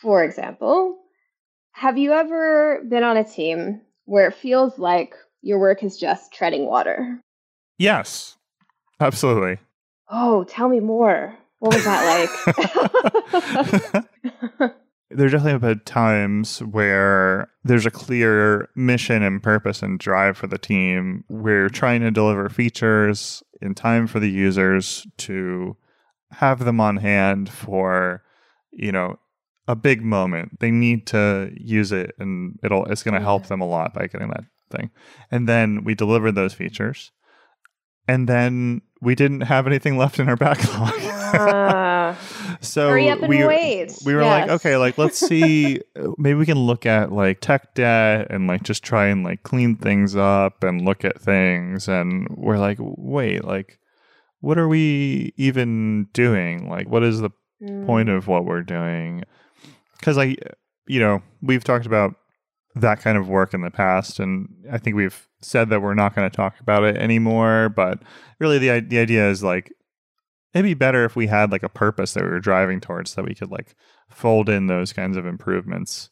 For 0.00 0.24
example, 0.24 0.98
have 1.72 1.98
you 1.98 2.12
ever 2.12 2.82
been 2.88 3.02
on 3.02 3.16
a 3.16 3.24
team 3.24 3.82
where 4.06 4.28
it 4.28 4.34
feels 4.34 4.78
like 4.78 5.14
your 5.42 5.58
work 5.58 5.82
is 5.82 5.98
just 5.98 6.32
treading 6.32 6.66
water? 6.66 7.20
Yes, 7.78 8.36
absolutely. 9.00 9.58
Oh, 10.08 10.44
tell 10.44 10.68
me 10.68 10.80
more. 10.80 11.36
What 11.58 11.74
was 11.74 11.84
that 11.84 12.32
like? 13.84 14.74
There's 15.10 15.32
definitely 15.32 15.58
been 15.58 15.80
times 15.80 16.60
where 16.60 17.50
there's 17.64 17.86
a 17.86 17.90
clear 17.90 18.68
mission 18.76 19.22
and 19.22 19.42
purpose 19.42 19.82
and 19.82 19.98
drive 19.98 20.36
for 20.36 20.46
the 20.46 20.58
team. 20.58 21.24
We're 21.28 21.68
trying 21.68 22.00
to 22.02 22.10
deliver 22.10 22.48
features 22.48 23.42
in 23.60 23.74
time 23.74 24.06
for 24.06 24.20
the 24.20 24.30
users 24.30 25.06
to 25.18 25.76
have 26.30 26.64
them 26.64 26.80
on 26.80 26.98
hand 26.98 27.50
for, 27.50 28.22
you 28.70 28.92
know, 28.92 29.18
a 29.66 29.76
big 29.76 30.02
moment. 30.02 30.60
They 30.60 30.70
need 30.70 31.06
to 31.08 31.50
use 31.56 31.92
it 31.92 32.14
and 32.18 32.58
it'll 32.62 32.86
it's 32.86 33.02
going 33.02 33.14
to 33.14 33.20
help 33.20 33.46
them 33.46 33.60
a 33.60 33.66
lot 33.66 33.94
by 33.94 34.06
getting 34.06 34.28
that 34.28 34.44
thing. 34.70 34.90
And 35.30 35.48
then 35.48 35.84
we 35.84 35.94
delivered 35.94 36.32
those 36.32 36.54
features. 36.54 37.10
And 38.08 38.28
then 38.28 38.82
we 39.00 39.14
didn't 39.14 39.42
have 39.42 39.66
anything 39.66 39.96
left 39.96 40.18
in 40.18 40.28
our 40.28 40.36
backlog. 40.36 40.92
So 42.60 42.88
hurry 42.88 43.08
up 43.08 43.20
and 43.20 43.28
we, 43.28 43.44
wait. 43.44 43.92
We 44.04 44.14
were 44.14 44.22
yes. 44.22 44.48
like, 44.48 44.50
okay, 44.56 44.76
like 44.76 44.98
let's 44.98 45.18
see, 45.28 45.80
maybe 46.18 46.38
we 46.38 46.46
can 46.46 46.58
look 46.58 46.86
at 46.86 47.12
like 47.12 47.40
tech 47.40 47.74
debt 47.74 48.28
and 48.30 48.46
like 48.46 48.62
just 48.62 48.82
try 48.82 49.06
and 49.06 49.24
like 49.24 49.42
clean 49.42 49.76
things 49.76 50.16
up 50.16 50.62
and 50.62 50.84
look 50.84 51.04
at 51.04 51.20
things. 51.20 51.88
And 51.88 52.28
we're 52.30 52.58
like, 52.58 52.78
wait, 52.80 53.44
like, 53.44 53.78
what 54.40 54.58
are 54.58 54.68
we 54.68 55.32
even 55.36 56.08
doing? 56.12 56.68
Like, 56.68 56.88
what 56.88 57.02
is 57.02 57.20
the 57.20 57.30
mm. 57.62 57.86
point 57.86 58.08
of 58.08 58.26
what 58.26 58.44
we're 58.44 58.62
doing? 58.62 59.24
Because 59.98 60.16
like, 60.16 60.38
you 60.86 61.00
know, 61.00 61.22
we've 61.42 61.64
talked 61.64 61.86
about 61.86 62.14
that 62.76 63.00
kind 63.00 63.18
of 63.18 63.28
work 63.28 63.54
in 63.54 63.62
the 63.62 63.70
past, 63.70 64.20
and 64.20 64.48
I 64.70 64.78
think 64.78 64.96
we've 64.96 65.28
said 65.40 65.70
that 65.70 65.82
we're 65.82 65.94
not 65.94 66.14
going 66.14 66.30
to 66.30 66.34
talk 66.34 66.60
about 66.60 66.84
it 66.84 66.96
anymore. 66.96 67.68
But 67.68 68.02
really, 68.38 68.58
the 68.58 68.80
the 68.80 68.98
idea 68.98 69.28
is 69.28 69.42
like 69.42 69.72
it'd 70.54 70.64
be 70.64 70.74
better 70.74 71.04
if 71.04 71.16
we 71.16 71.26
had 71.26 71.52
like 71.52 71.62
a 71.62 71.68
purpose 71.68 72.14
that 72.14 72.24
we 72.24 72.30
were 72.30 72.40
driving 72.40 72.80
towards 72.80 73.14
that 73.14 73.24
we 73.24 73.34
could 73.34 73.50
like 73.50 73.74
fold 74.08 74.48
in 74.48 74.66
those 74.66 74.92
kinds 74.92 75.16
of 75.16 75.26
improvements 75.26 76.10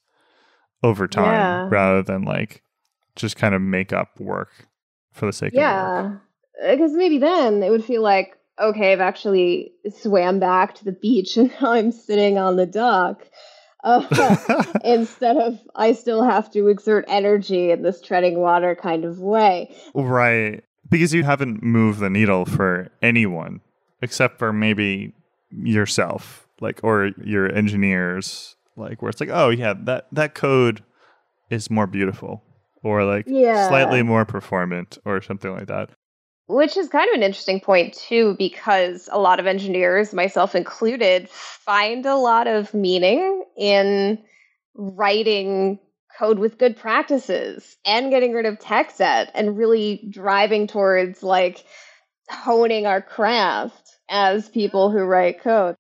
over 0.82 1.08
time 1.08 1.32
yeah. 1.32 1.68
rather 1.70 2.02
than 2.02 2.22
like 2.22 2.62
just 3.16 3.36
kind 3.36 3.54
of 3.54 3.60
make 3.60 3.92
up 3.92 4.18
work 4.20 4.50
for 5.12 5.26
the 5.26 5.32
sake 5.32 5.52
yeah. 5.52 6.00
of 6.00 6.12
Yeah. 6.60 6.72
Because 6.72 6.92
maybe 6.92 7.18
then 7.18 7.62
it 7.62 7.70
would 7.70 7.84
feel 7.84 8.02
like, 8.02 8.36
okay, 8.60 8.92
I've 8.92 9.00
actually 9.00 9.72
swam 9.90 10.40
back 10.40 10.74
to 10.76 10.84
the 10.84 10.92
beach 10.92 11.36
and 11.36 11.52
now 11.60 11.72
I'm 11.72 11.92
sitting 11.92 12.38
on 12.38 12.56
the 12.56 12.66
dock. 12.66 13.26
Uh, 13.84 14.64
instead 14.84 15.36
of 15.36 15.60
I 15.76 15.92
still 15.92 16.24
have 16.24 16.50
to 16.50 16.66
exert 16.66 17.04
energy 17.06 17.70
in 17.70 17.82
this 17.82 18.00
treading 18.00 18.40
water 18.40 18.74
kind 18.74 19.04
of 19.04 19.20
way. 19.20 19.74
Right. 19.94 20.64
Because 20.88 21.14
you 21.14 21.22
haven't 21.22 21.62
moved 21.62 22.00
the 22.00 22.10
needle 22.10 22.44
for 22.44 22.88
anyone 23.02 23.60
except 24.02 24.38
for 24.38 24.52
maybe 24.52 25.14
yourself, 25.50 26.46
like 26.60 26.80
or 26.82 27.10
your 27.24 27.52
engineers, 27.54 28.56
like 28.76 29.02
where 29.02 29.10
it's 29.10 29.20
like, 29.20 29.30
oh 29.32 29.50
yeah, 29.50 29.74
that 29.84 30.06
that 30.12 30.34
code 30.34 30.82
is 31.50 31.70
more 31.70 31.86
beautiful, 31.86 32.42
or 32.82 33.04
like 33.04 33.24
yeah. 33.26 33.68
slightly 33.68 34.02
more 34.02 34.24
performant, 34.24 34.98
or 35.04 35.22
something 35.22 35.52
like 35.52 35.66
that. 35.68 35.90
Which 36.46 36.78
is 36.78 36.88
kind 36.88 37.08
of 37.10 37.14
an 37.14 37.22
interesting 37.22 37.60
point 37.60 37.92
too, 37.94 38.34
because 38.38 39.08
a 39.12 39.18
lot 39.18 39.38
of 39.38 39.46
engineers, 39.46 40.14
myself 40.14 40.54
included, 40.54 41.28
find 41.28 42.06
a 42.06 42.16
lot 42.16 42.46
of 42.46 42.72
meaning 42.72 43.44
in 43.56 44.18
writing 44.74 45.78
code 46.18 46.38
with 46.38 46.58
good 46.58 46.76
practices 46.76 47.76
and 47.84 48.10
getting 48.10 48.32
rid 48.32 48.46
of 48.46 48.58
tech 48.58 48.96
debt 48.96 49.30
and 49.34 49.56
really 49.56 50.08
driving 50.10 50.66
towards 50.66 51.22
like 51.22 51.64
honing 52.30 52.86
our 52.86 53.00
craft 53.00 53.87
as 54.08 54.48
people 54.48 54.90
who 54.90 55.00
write 55.00 55.40
code. 55.40 55.76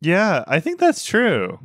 Yeah, 0.00 0.44
I 0.46 0.60
think 0.60 0.78
that's 0.78 1.04
true. 1.04 1.58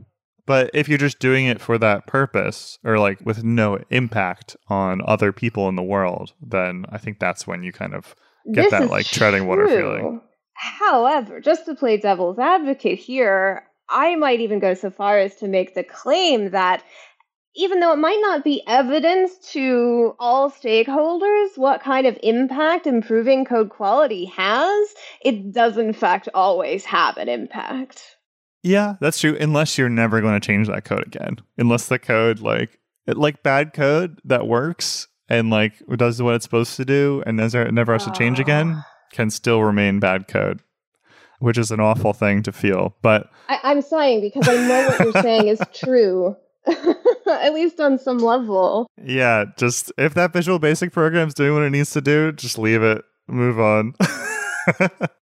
But 0.45 0.71
if 0.73 0.89
you're 0.89 0.97
just 0.97 1.19
doing 1.19 1.45
it 1.45 1.61
for 1.61 1.77
that 1.77 2.05
purpose 2.05 2.77
or 2.83 2.99
like 2.99 3.21
with 3.21 3.43
no 3.43 3.79
impact 3.89 4.57
on 4.67 5.01
other 5.05 5.31
people 5.31 5.69
in 5.69 5.75
the 5.75 5.83
world, 5.83 6.33
then 6.41 6.85
I 6.89 6.97
think 6.97 7.19
that's 7.19 7.47
when 7.47 7.63
you 7.63 7.71
kind 7.71 7.93
of 7.93 8.13
get 8.51 8.63
this 8.63 8.71
that 8.71 8.89
like 8.89 9.05
true. 9.05 9.19
treading 9.19 9.47
water 9.47 9.67
feeling. 9.67 10.21
However, 10.55 11.39
just 11.39 11.65
to 11.65 11.75
play 11.75 11.97
devil's 11.97 12.39
advocate 12.39 12.99
here, 12.99 13.63
I 13.89 14.15
might 14.15 14.41
even 14.41 14.59
go 14.59 14.73
so 14.73 14.89
far 14.89 15.17
as 15.17 15.35
to 15.37 15.47
make 15.47 15.75
the 15.75 15.83
claim 15.83 16.51
that 16.51 16.83
even 17.55 17.79
though 17.79 17.93
it 17.93 17.97
might 17.97 18.19
not 18.21 18.43
be 18.43 18.63
evidence 18.67 19.37
to 19.51 20.15
all 20.19 20.49
stakeholders 20.49 21.57
what 21.57 21.81
kind 21.81 22.07
of 22.07 22.17
impact 22.23 22.87
improving 22.87 23.45
code 23.45 23.69
quality 23.69 24.25
has, 24.25 24.93
it 25.21 25.51
does 25.53 25.77
in 25.77 25.93
fact 25.93 26.27
always 26.33 26.85
have 26.85 27.17
an 27.17 27.29
impact. 27.29 28.17
Yeah, 28.63 28.95
that's 29.01 29.19
true. 29.19 29.37
Unless 29.39 29.77
you're 29.77 29.89
never 29.89 30.21
going 30.21 30.39
to 30.39 30.45
change 30.45 30.67
that 30.67 30.85
code 30.85 31.05
again. 31.05 31.37
Unless 31.57 31.87
the 31.87 31.99
code, 31.99 32.39
like, 32.39 32.79
like 33.05 33.43
bad 33.43 33.73
code 33.73 34.19
that 34.23 34.47
works 34.47 35.07
and 35.27 35.49
like 35.49 35.73
does 35.97 36.21
what 36.21 36.35
it's 36.35 36.45
supposed 36.45 36.77
to 36.77 36.85
do 36.85 37.21
and 37.25 37.37
never 37.37 37.93
has 37.93 38.05
to 38.05 38.11
change 38.11 38.39
again, 38.39 38.75
ah. 38.77 38.87
can 39.11 39.29
still 39.29 39.61
remain 39.61 39.99
bad 39.99 40.27
code 40.27 40.61
which 41.43 41.57
is 41.57 41.71
an 41.71 41.79
awful 41.81 42.13
thing 42.13 42.41
to 42.41 42.53
feel. 42.53 42.95
But 43.01 43.29
I, 43.49 43.71
am 43.71 43.81
sighing 43.81 44.21
because 44.21 44.47
I 44.47 44.55
know 44.65 44.87
what 44.87 44.99
you're 45.01 45.21
saying 45.21 45.49
is 45.49 45.61
true. 45.73 46.37
At 47.27 47.53
least 47.53 47.79
on 47.79 47.97
some 47.97 48.19
level. 48.19 48.87
Yeah, 49.03 49.45
just 49.57 49.91
if 49.97 50.13
that 50.15 50.33
Visual 50.33 50.59
Basic 50.59 50.91
program 50.91 51.27
is 51.27 51.33
doing 51.33 51.53
what 51.53 51.63
it 51.63 51.69
needs 51.69 51.91
to 51.91 52.01
do, 52.01 52.31
just 52.31 52.57
leave 52.57 52.83
it. 52.83 53.03
Move 53.27 53.59
on. 53.59 53.93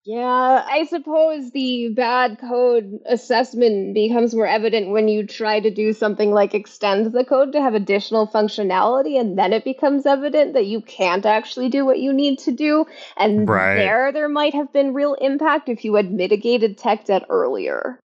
yeah, 0.03 0.65
I 0.67 0.85
suppose 0.89 1.51
the 1.51 1.93
bad 1.95 2.39
code 2.39 2.99
assessment 3.05 3.93
becomes 3.93 4.33
more 4.35 4.47
evident 4.47 4.89
when 4.89 5.07
you 5.07 5.25
try 5.25 5.59
to 5.59 5.71
do 5.71 5.93
something 5.93 6.31
like 6.31 6.53
extend 6.53 7.11
the 7.11 7.23
code 7.23 7.53
to 7.53 7.61
have 7.61 7.73
additional 7.73 8.27
functionality, 8.27 9.19
and 9.19 9.37
then 9.37 9.53
it 9.53 9.63
becomes 9.63 10.05
evident 10.05 10.53
that 10.53 10.65
you 10.65 10.81
can't 10.81 11.25
actually 11.25 11.69
do 11.69 11.85
what 11.85 11.99
you 11.99 12.13
need 12.13 12.39
to 12.39 12.51
do. 12.51 12.85
And 13.17 13.47
Right. 13.47 13.75
there, 13.75 14.11
there 14.11 14.29
might 14.29 14.53
have 14.53 14.73
been 14.73 14.93
real 14.93 15.13
impact 15.15 15.69
if 15.69 15.85
you 15.85 15.95
had 15.95 16.11
mitigated 16.11 16.77
tech 16.77 17.05
debt 17.05 17.23
earlier. 17.29 17.99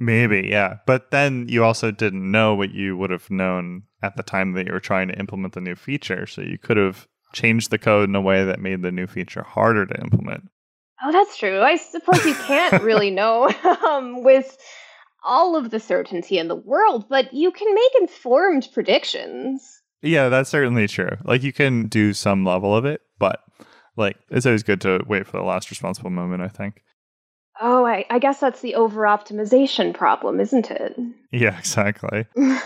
Maybe, 0.00 0.48
yeah. 0.50 0.78
But 0.86 1.10
then 1.10 1.46
you 1.48 1.62
also 1.62 1.90
didn't 1.90 2.28
know 2.28 2.54
what 2.54 2.72
you 2.72 2.96
would 2.96 3.10
have 3.10 3.30
known 3.30 3.82
at 4.02 4.16
the 4.16 4.22
time 4.22 4.52
that 4.52 4.66
you 4.66 4.72
were 4.72 4.80
trying 4.80 5.08
to 5.08 5.18
implement 5.18 5.52
the 5.52 5.60
new 5.60 5.76
feature. 5.76 6.26
So 6.26 6.40
you 6.40 6.56
could 6.56 6.78
have 6.78 7.06
changed 7.34 7.70
the 7.70 7.78
code 7.78 8.08
in 8.08 8.14
a 8.14 8.20
way 8.20 8.42
that 8.44 8.60
made 8.60 8.80
the 8.80 8.90
new 8.90 9.06
feature 9.06 9.42
harder 9.42 9.84
to 9.84 10.00
implement. 10.00 10.48
Oh, 11.02 11.12
that's 11.12 11.36
true. 11.36 11.60
I 11.60 11.76
suppose 11.76 12.24
you 12.24 12.34
can't 12.34 12.82
really 12.82 13.10
know 13.10 13.50
um, 13.86 14.24
with 14.24 14.56
all 15.22 15.54
of 15.54 15.70
the 15.70 15.80
certainty 15.80 16.38
in 16.38 16.48
the 16.48 16.56
world, 16.56 17.06
but 17.10 17.32
you 17.34 17.50
can 17.52 17.72
make 17.74 17.92
informed 18.00 18.68
predictions. 18.72 19.82
Yeah, 20.00 20.30
that's 20.30 20.48
certainly 20.48 20.88
true. 20.88 21.18
Like 21.24 21.42
you 21.42 21.52
can 21.52 21.88
do 21.88 22.14
some 22.14 22.44
level 22.44 22.74
of 22.74 22.86
it, 22.86 23.02
but 23.18 23.42
like 23.98 24.16
it's 24.30 24.46
always 24.46 24.62
good 24.62 24.80
to 24.80 25.04
wait 25.06 25.26
for 25.26 25.36
the 25.36 25.42
last 25.42 25.70
responsible 25.70 26.08
moment, 26.08 26.42
I 26.42 26.48
think. 26.48 26.82
Oh, 27.60 27.84
I, 27.84 28.06
I 28.08 28.18
guess 28.18 28.40
that's 28.40 28.60
the 28.62 28.74
over 28.74 29.02
optimization 29.02 29.92
problem, 29.94 30.40
isn't 30.40 30.70
it? 30.70 30.98
Yeah, 31.30 31.58
exactly. 31.58 32.26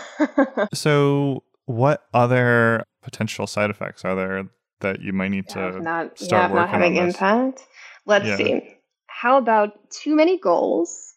So, 0.73 1.43
what 1.65 2.05
other 2.13 2.83
potential 3.01 3.47
side 3.47 3.69
effects 3.69 4.03
are 4.03 4.15
there 4.15 4.45
that 4.79 5.01
you 5.01 5.13
might 5.13 5.29
need 5.29 5.45
Yeah, 5.49 5.71
to 5.71 5.81
not, 5.81 6.17
start 6.19 6.31
yeah, 6.31 6.45
of 6.45 6.51
not 6.51 6.51
working 6.51 6.75
on 6.75 6.81
having 6.81 6.93
this? 6.95 7.15
impact. 7.15 7.67
Let's 8.05 8.27
Yeah. 8.27 8.37
see. 8.37 8.75
How 9.07 9.37
about 9.37 9.89
too 9.91 10.15
many 10.15 10.39
goals, 10.39 11.13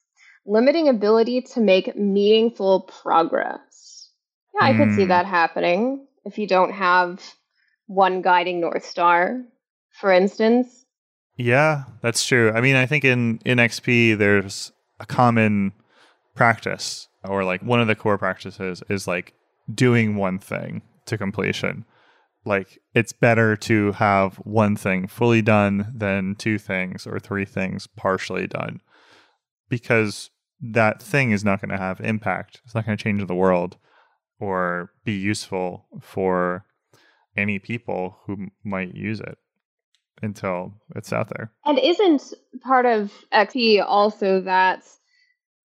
limiting 0.47 0.89
ability 0.89 1.43
to 1.55 1.61
make 1.61 1.97
meaningful 1.97 2.83
progress? 3.03 4.11
Yeah, 4.55 4.67
I 4.67 4.75
could 4.75 4.93
see 4.95 5.05
Hmm. 5.05 5.09
that 5.09 5.27
happening 5.27 6.07
if 6.25 6.39
you 6.39 6.47
don't 6.47 6.73
have 6.73 7.23
one 7.87 8.23
guiding 8.23 8.61
North 8.61 8.85
Star, 8.85 9.43
for 10.01 10.13
instance. 10.13 10.78
Yeah, 11.39 11.85
that's 12.03 12.27
true. 12.27 12.53
I 12.53 12.61
mean, 12.61 12.75
I 12.75 12.85
think 12.85 13.05
in 13.05 13.39
in 13.45 13.59
XP 13.59 14.19
there's 14.19 14.73
a 14.99 15.07
common 15.07 15.73
practice 16.35 17.09
or 17.25 17.45
like 17.45 17.63
one 17.63 17.81
of 17.81 17.87
the 17.87 17.95
core 17.95 18.19
practices 18.19 18.83
is 18.91 19.07
like 19.07 19.35
doing 19.73 20.17
one 20.17 20.41
thing 20.41 20.83
to 21.07 21.17
completion. 21.17 21.85
Like 22.45 22.81
it's 22.93 23.13
better 23.13 23.57
to 23.57 23.93
have 23.93 24.37
one 24.39 24.75
thing 24.75 25.07
fully 25.07 25.41
done 25.41 25.93
than 25.95 26.35
two 26.35 26.59
things 26.59 27.07
or 27.07 27.21
three 27.21 27.45
things 27.45 27.87
partially 27.87 28.49
done 28.49 28.81
because 29.69 30.31
that 30.61 31.01
thing 31.01 31.31
is 31.31 31.45
not 31.45 31.61
going 31.61 31.71
to 31.71 31.77
have 31.79 32.01
impact. 32.01 32.63
It's 32.65 32.75
not 32.75 32.85
going 32.85 32.99
to 32.99 33.03
change 33.03 33.25
the 33.25 33.35
world 33.35 33.77
or 34.41 34.91
be 35.05 35.13
useful 35.13 35.87
for 36.01 36.65
any 37.37 37.61
people 37.61 38.19
who 38.27 38.49
might 38.65 38.97
use 38.97 39.21
it 39.21 39.39
until 40.23 40.73
it's 40.97 41.13
out 41.13 41.29
there. 41.29 41.53
And 41.65 41.79
isn't 41.79 42.35
part 42.63 42.87
of 42.87 43.13
XP 43.33 43.85
also 43.87 44.41
that 44.43 44.85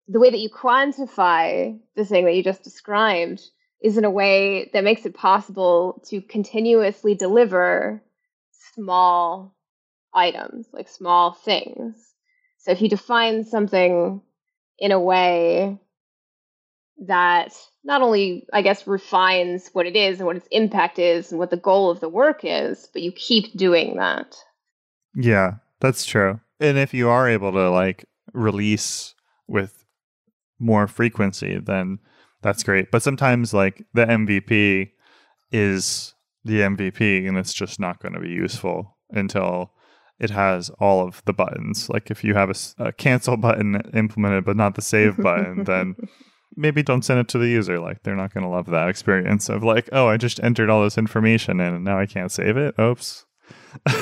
the 0.09 0.21
way 0.21 0.31
that 0.31 0.41
you 0.41 0.51
quantify 0.51 1.79
the 1.97 2.05
thing 2.05 2.25
that 2.25 2.35
you 2.35 2.43
just 2.43 2.65
described 2.65 3.43
is 3.83 3.97
in 3.97 4.05
a 4.05 4.11
way 4.11 4.71
that 4.73 4.85
makes 4.85 5.07
it 5.07 5.15
possible 5.15 6.03
to 6.09 6.21
continuously 6.21 7.15
deliver 7.15 8.03
small 8.75 9.55
items, 10.13 10.67
like 10.73 10.89
small 10.89 11.33
things. 11.33 11.97
So 12.59 12.73
if 12.73 12.83
you 12.83 12.89
define 12.89 13.45
something 13.45 14.21
in 14.79 14.93
a 14.93 15.01
way 15.01 15.79
that 17.01 17.55
not 17.83 18.03
only, 18.03 18.47
I 18.53 18.63
guess, 18.63 18.87
refines 18.87 19.71
what 19.73 19.87
it 19.87 19.97
is 19.97 20.19
and 20.19 20.27
what 20.27 20.37
its 20.37 20.49
impact 20.51 20.99
is 20.99 21.31
and 21.31 21.39
what 21.39 21.51
the 21.51 21.57
goal 21.57 21.91
of 21.91 22.01
the 22.01 22.09
work 22.09 22.41
is, 22.45 22.89
but 22.93 23.03
you 23.03 23.11
keep 23.13 23.57
doing 23.57 23.97
that. 23.97 24.37
Yeah, 25.15 25.55
that's 25.81 26.05
true. 26.05 26.41
And 26.61 26.77
if 26.77 26.93
you 26.93 27.09
are 27.09 27.29
able 27.29 27.53
to 27.53 27.71
like 27.71 28.05
release 28.33 29.15
with 29.49 29.85
more 30.59 30.87
frequency, 30.87 31.59
then 31.59 31.99
that's 32.43 32.63
great. 32.63 32.91
But 32.91 33.03
sometimes 33.03 33.55
like 33.55 33.87
the 33.95 34.05
MVP 34.05 34.91
is 35.51 36.15
the 36.45 36.61
MVP 36.61 37.27
and 37.27 37.37
it's 37.37 37.53
just 37.53 37.81
not 37.81 38.01
going 38.01 38.15
to 38.15 38.21
be 38.21 38.29
useful 38.29 38.97
until 39.11 39.73
it 40.19 40.31
has 40.31 40.71
all 40.79 41.07
of 41.07 41.23
the 41.25 41.33
buttons. 41.33 41.89
Like 41.89 42.11
if 42.11 42.23
you 42.23 42.35
have 42.35 42.53
a 42.79 42.93
cancel 42.93 43.37
button 43.39 43.81
implemented 43.95 44.45
but 44.45 44.57
not 44.57 44.75
the 44.75 44.83
save 44.83 45.17
button, 45.17 45.65
then 45.65 45.97
maybe 46.57 46.83
don't 46.83 47.03
send 47.05 47.21
it 47.21 47.29
to 47.29 47.39
the 47.39 47.49
user. 47.49 47.79
Like 47.79 48.03
they're 48.03 48.17
not 48.17 48.35
going 48.35 48.45
to 48.45 48.51
love 48.51 48.67
that 48.67 48.89
experience 48.89 49.49
of 49.49 49.63
like, 49.63 49.89
oh, 49.93 50.07
I 50.09 50.17
just 50.17 50.43
entered 50.43 50.71
all 50.71 50.83
this 50.83 50.99
information 50.99 51.61
in 51.61 51.75
and 51.75 51.85
now 51.85 51.99
I 51.99 52.07
can't 52.07 52.33
save 52.33 52.57
it. 52.57 52.75
Oops. 52.79 53.25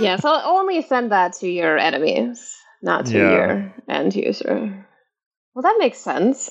yeah, 0.00 0.16
so 0.16 0.40
only 0.44 0.82
send 0.82 1.12
that 1.12 1.34
to 1.34 1.48
your 1.48 1.78
enemies, 1.78 2.54
not 2.82 3.06
to 3.06 3.18
Yeah. 3.18 3.30
your 3.30 3.74
end 3.88 4.14
user. 4.14 4.86
Well, 5.54 5.62
that 5.62 5.76
makes 5.78 5.98
sense. 5.98 6.50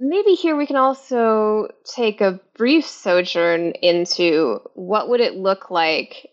Maybe 0.00 0.32
here 0.34 0.56
we 0.56 0.66
can 0.66 0.76
also 0.76 1.68
take 1.94 2.20
a 2.20 2.40
brief 2.56 2.84
sojourn 2.86 3.72
into 3.82 4.58
what 4.74 5.08
would 5.08 5.20
it 5.20 5.36
look 5.36 5.70
like 5.70 6.28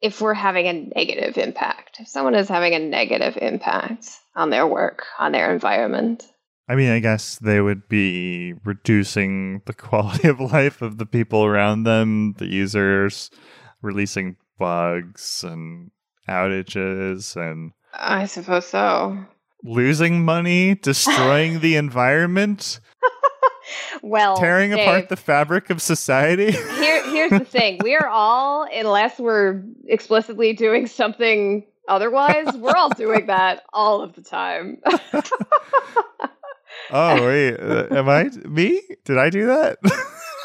if 0.00 0.20
we're 0.20 0.34
having 0.34 0.66
a 0.66 0.72
negative 0.96 1.36
impact. 1.36 1.98
If 2.00 2.08
someone 2.08 2.34
is 2.34 2.48
having 2.48 2.74
a 2.74 2.78
negative 2.78 3.36
impact 3.40 4.08
on 4.34 4.50
their 4.50 4.66
work, 4.66 5.04
on 5.18 5.32
their 5.32 5.52
environment. 5.52 6.24
I 6.72 6.74
mean, 6.74 6.88
I 6.88 7.00
guess 7.00 7.36
they 7.36 7.60
would 7.60 7.86
be 7.86 8.54
reducing 8.64 9.60
the 9.66 9.74
quality 9.74 10.26
of 10.26 10.40
life 10.40 10.80
of 10.80 10.96
the 10.96 11.04
people 11.04 11.44
around 11.44 11.82
them, 11.82 12.32
the 12.38 12.46
users, 12.46 13.30
releasing 13.82 14.36
bugs 14.58 15.44
and 15.46 15.90
outages 16.26 17.36
and 17.36 17.72
I 17.92 18.24
suppose 18.24 18.66
so. 18.66 19.18
losing 19.62 20.24
money, 20.24 20.74
destroying 20.76 21.60
the 21.60 21.76
environment, 21.76 22.80
Well, 24.02 24.38
tearing 24.38 24.70
Dave, 24.70 24.88
apart 24.88 25.08
the 25.10 25.16
fabric 25.16 25.68
of 25.68 25.82
society. 25.82 26.52
here 26.80 27.10
here's 27.10 27.32
the 27.32 27.44
thing 27.44 27.80
we 27.84 27.94
are 27.96 28.08
all 28.08 28.66
unless 28.72 29.18
we're 29.18 29.62
explicitly 29.88 30.54
doing 30.54 30.86
something 30.86 31.66
otherwise 31.86 32.46
we're 32.56 32.74
all 32.74 32.88
doing 32.90 33.26
that 33.26 33.64
all 33.74 34.00
of 34.00 34.14
the 34.14 34.22
time 34.22 34.78
oh, 36.92 37.26
wait. 37.26 37.56
uh, 37.56 37.86
am 37.90 38.08
I 38.08 38.24
me? 38.24 38.80
Did 39.04 39.18
I 39.18 39.30
do 39.30 39.46
that? 39.46 39.78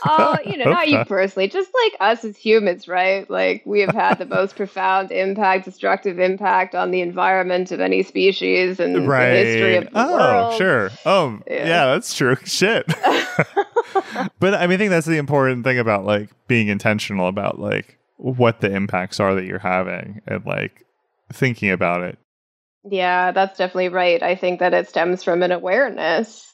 oh 0.05 0.37
you 0.45 0.57
know 0.57 0.65
not 0.71 0.87
you 0.87 1.03
personally 1.05 1.47
just 1.47 1.71
like 1.83 1.93
us 1.99 2.23
as 2.23 2.37
humans 2.37 2.87
right 2.87 3.27
like 3.31 3.63
we 3.65 3.79
have 3.81 3.93
had 3.95 4.19
the 4.19 4.25
most 4.25 4.55
profound 4.55 5.11
impact 5.11 5.65
destructive 5.65 6.19
impact 6.19 6.75
on 6.75 6.91
the 6.91 7.01
environment 7.01 7.71
of 7.71 7.79
any 7.79 8.03
species 8.03 8.79
in 8.79 8.93
the 8.93 8.99
history 9.01 9.75
of 9.75 9.85
the 9.85 9.89
oh, 9.95 10.13
world 10.13 10.53
sure. 10.57 10.91
Oh, 11.05 11.39
Yeah. 11.47 11.67
yeah, 11.67 11.85
that's 11.87 12.15
true. 12.15 12.35
Shit. 12.45 12.85
but 14.39 14.53
I 14.53 14.67
mean, 14.67 14.73
I 14.73 14.77
think 14.77 14.89
that's 14.89 15.07
the 15.07 15.17
important 15.17 15.63
thing 15.63 15.79
about 15.79 16.05
like 16.05 16.29
being 16.47 16.67
intentional 16.67 17.27
about 17.27 17.59
like 17.59 17.97
what 18.17 18.61
the 18.61 18.73
impacts 18.73 19.19
are 19.19 19.35
that 19.35 19.45
you're 19.45 19.59
having 19.59 20.21
and 20.27 20.45
like 20.45 20.85
thinking 21.31 21.71
about 21.71 22.03
it. 22.03 22.17
Yeah 22.89 23.31
that's 23.31 23.57
definitely 23.57 23.89
right 23.89 24.21
i 24.23 24.35
think 24.35 24.59
that 24.59 24.73
it 24.73 24.87
stems 24.87 25.23
from 25.23 25.43
an 25.43 25.51
awareness 25.51 26.47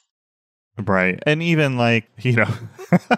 Right. 0.76 1.22
And 1.24 1.42
even 1.42 1.76
like, 1.76 2.08
you 2.18 2.32
know, 2.32 2.52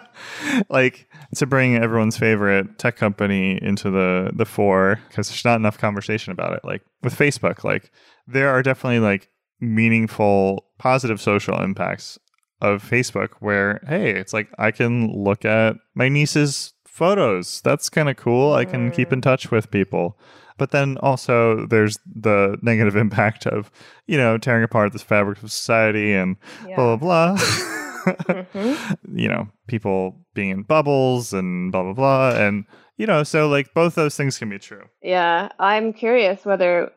like 0.69 1.09
to 1.35 1.45
bring 1.45 1.75
everyone's 1.75 2.17
favorite 2.17 2.77
tech 2.77 2.95
company 2.95 3.59
into 3.61 3.89
the 3.89 4.31
the 4.33 4.45
fore 4.45 4.99
because 5.07 5.29
there's 5.29 5.45
not 5.45 5.55
enough 5.59 5.77
conversation 5.77 6.31
about 6.31 6.53
it. 6.53 6.63
Like 6.63 6.83
with 7.01 7.17
Facebook, 7.17 7.63
like 7.63 7.91
there 8.27 8.49
are 8.49 8.61
definitely 8.61 8.99
like 8.99 9.29
meaningful 9.59 10.65
positive 10.77 11.19
social 11.19 11.59
impacts 11.61 12.19
of 12.61 12.83
Facebook 12.83 13.29
where 13.39 13.81
hey, 13.87 14.11
it's 14.11 14.33
like 14.33 14.49
I 14.57 14.71
can 14.71 15.11
look 15.11 15.43
at 15.43 15.77
my 15.95 16.09
niece's 16.09 16.73
photos. 16.85 17.61
That's 17.61 17.89
kind 17.89 18.09
of 18.09 18.17
cool. 18.17 18.53
I 18.53 18.65
can 18.65 18.91
keep 18.91 19.09
mm. 19.09 19.13
in 19.13 19.21
touch 19.21 19.51
with 19.51 19.71
people. 19.71 20.17
But 20.57 20.71
then 20.71 20.97
also 20.97 21.65
there's 21.67 21.99
the 22.05 22.57
negative 22.61 22.95
impact 23.05 23.45
of, 23.47 23.71
you 24.07 24.17
know, 24.17 24.37
tearing 24.37 24.63
apart 24.63 24.93
this 24.93 25.03
fabric 25.03 25.41
of 25.43 25.51
society 25.51 26.13
and 26.13 26.35
blah 26.75 26.95
blah 26.95 27.35
blah. 27.35 27.37
Mhm. 27.37 28.97
you 29.15 29.27
know, 29.27 29.47
people 29.67 30.15
being 30.33 30.49
in 30.49 30.63
bubbles 30.63 31.33
and 31.33 31.71
blah 31.71 31.83
blah 31.83 31.93
blah, 31.93 32.29
and 32.35 32.65
you 32.97 33.05
know, 33.05 33.23
so 33.23 33.47
like 33.49 33.73
both 33.73 33.95
those 33.95 34.15
things 34.15 34.37
can 34.37 34.49
be 34.49 34.59
true. 34.59 34.83
Yeah, 35.01 35.49
I'm 35.59 35.93
curious 35.93 36.45
whether 36.45 36.91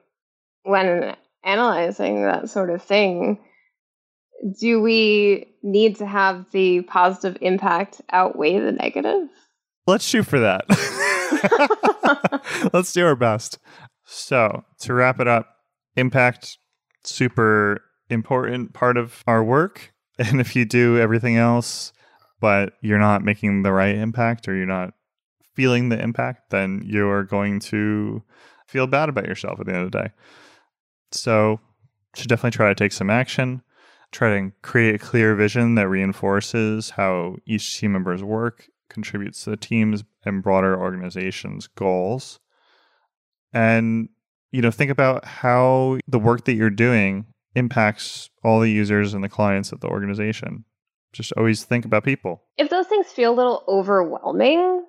when 0.63 1.17
analyzing 1.43 2.23
that 2.23 2.49
sort 2.49 2.71
of 2.71 2.83
thing, 2.83 3.39
do 4.61 4.81
we 4.81 5.47
need 5.63 5.97
to 5.97 6.07
have 6.07 6.47
the 6.53 6.83
positive 6.83 7.37
impact 7.41 8.01
outweigh 8.13 8.59
the 8.59 8.73
negative? 8.73 9.29
Let's 9.87 10.05
shoot 10.05 10.27
for 10.27 10.39
that. 10.41 10.65
Let's 12.73 12.93
do 12.93 13.05
our 13.05 13.17
best. 13.17 13.59
So, 14.05 14.65
to 14.81 14.95
wrap 14.95 15.21
it 15.21 15.29
up, 15.29 15.49
impact 15.97 16.59
super 17.05 17.83
important 18.09 18.75
part 18.75 18.97
of 18.97 19.23
our 19.27 19.43
work. 19.43 19.93
And 20.19 20.39
if 20.39 20.55
you 20.55 20.67
do 20.67 20.99
everything 20.99 21.39
else, 21.39 21.95
but 22.41 22.75
you're 22.83 22.99
not 22.99 23.25
making 23.25 23.63
the 23.63 23.73
right 23.73 23.95
impact 23.95 24.49
or 24.49 24.55
you're 24.55 24.67
not 24.67 24.93
feeling 25.55 25.89
the 25.89 25.99
impact, 25.99 26.51
then 26.51 26.83
you're 26.85 27.25
going 27.25 27.59
to 27.61 28.23
feel 28.67 28.87
bad 28.87 29.09
about 29.09 29.27
yourself 29.27 29.59
at 29.59 29.65
the 29.65 29.73
end 29.73 29.85
of 29.87 29.91
the 29.91 29.99
day. 29.99 30.11
So, 31.11 31.59
should 32.15 32.29
definitely 32.29 32.55
try 32.55 32.69
to 32.69 32.75
take 32.75 32.93
some 32.93 33.09
action. 33.09 33.63
Try 34.13 34.41
to 34.41 34.53
create 34.61 34.97
a 34.97 34.99
clear 34.99 35.35
vision 35.35 35.77
that 35.77 35.89
reinforces 35.89 36.91
how 36.91 37.37
each 37.47 37.79
team 37.79 37.93
member's 37.93 38.23
work 38.23 38.69
contributes 38.91 39.45
to 39.45 39.51
the 39.51 39.57
team's 39.57 40.05
and 40.25 40.43
broader 40.43 40.79
organization's 40.79 41.67
goals. 41.67 42.39
And 43.53 44.11
you 44.53 44.63
know, 44.63 44.71
think 44.71 44.91
about 44.91 45.25
how 45.25 45.99
the 46.09 46.19
work 46.19 46.45
that 46.45 46.55
you're 46.55 46.71
doing 46.71 47.27
impacts 47.55 48.31
all 48.45 48.61
the 48.61 48.71
users 48.71 49.15
and 49.15 49.23
the 49.25 49.29
clients 49.29 49.73
of 49.73 49.81
the 49.81 49.89
organization. 49.89 50.65
Just 51.13 51.33
always 51.37 51.65
think 51.65 51.85
about 51.85 52.05
people. 52.05 52.43
If 52.57 52.71
those 52.71 52.87
things 52.87 53.07
feel 53.09 53.33
a 53.33 53.35
little 53.35 53.65
overwhelming, 53.67 54.85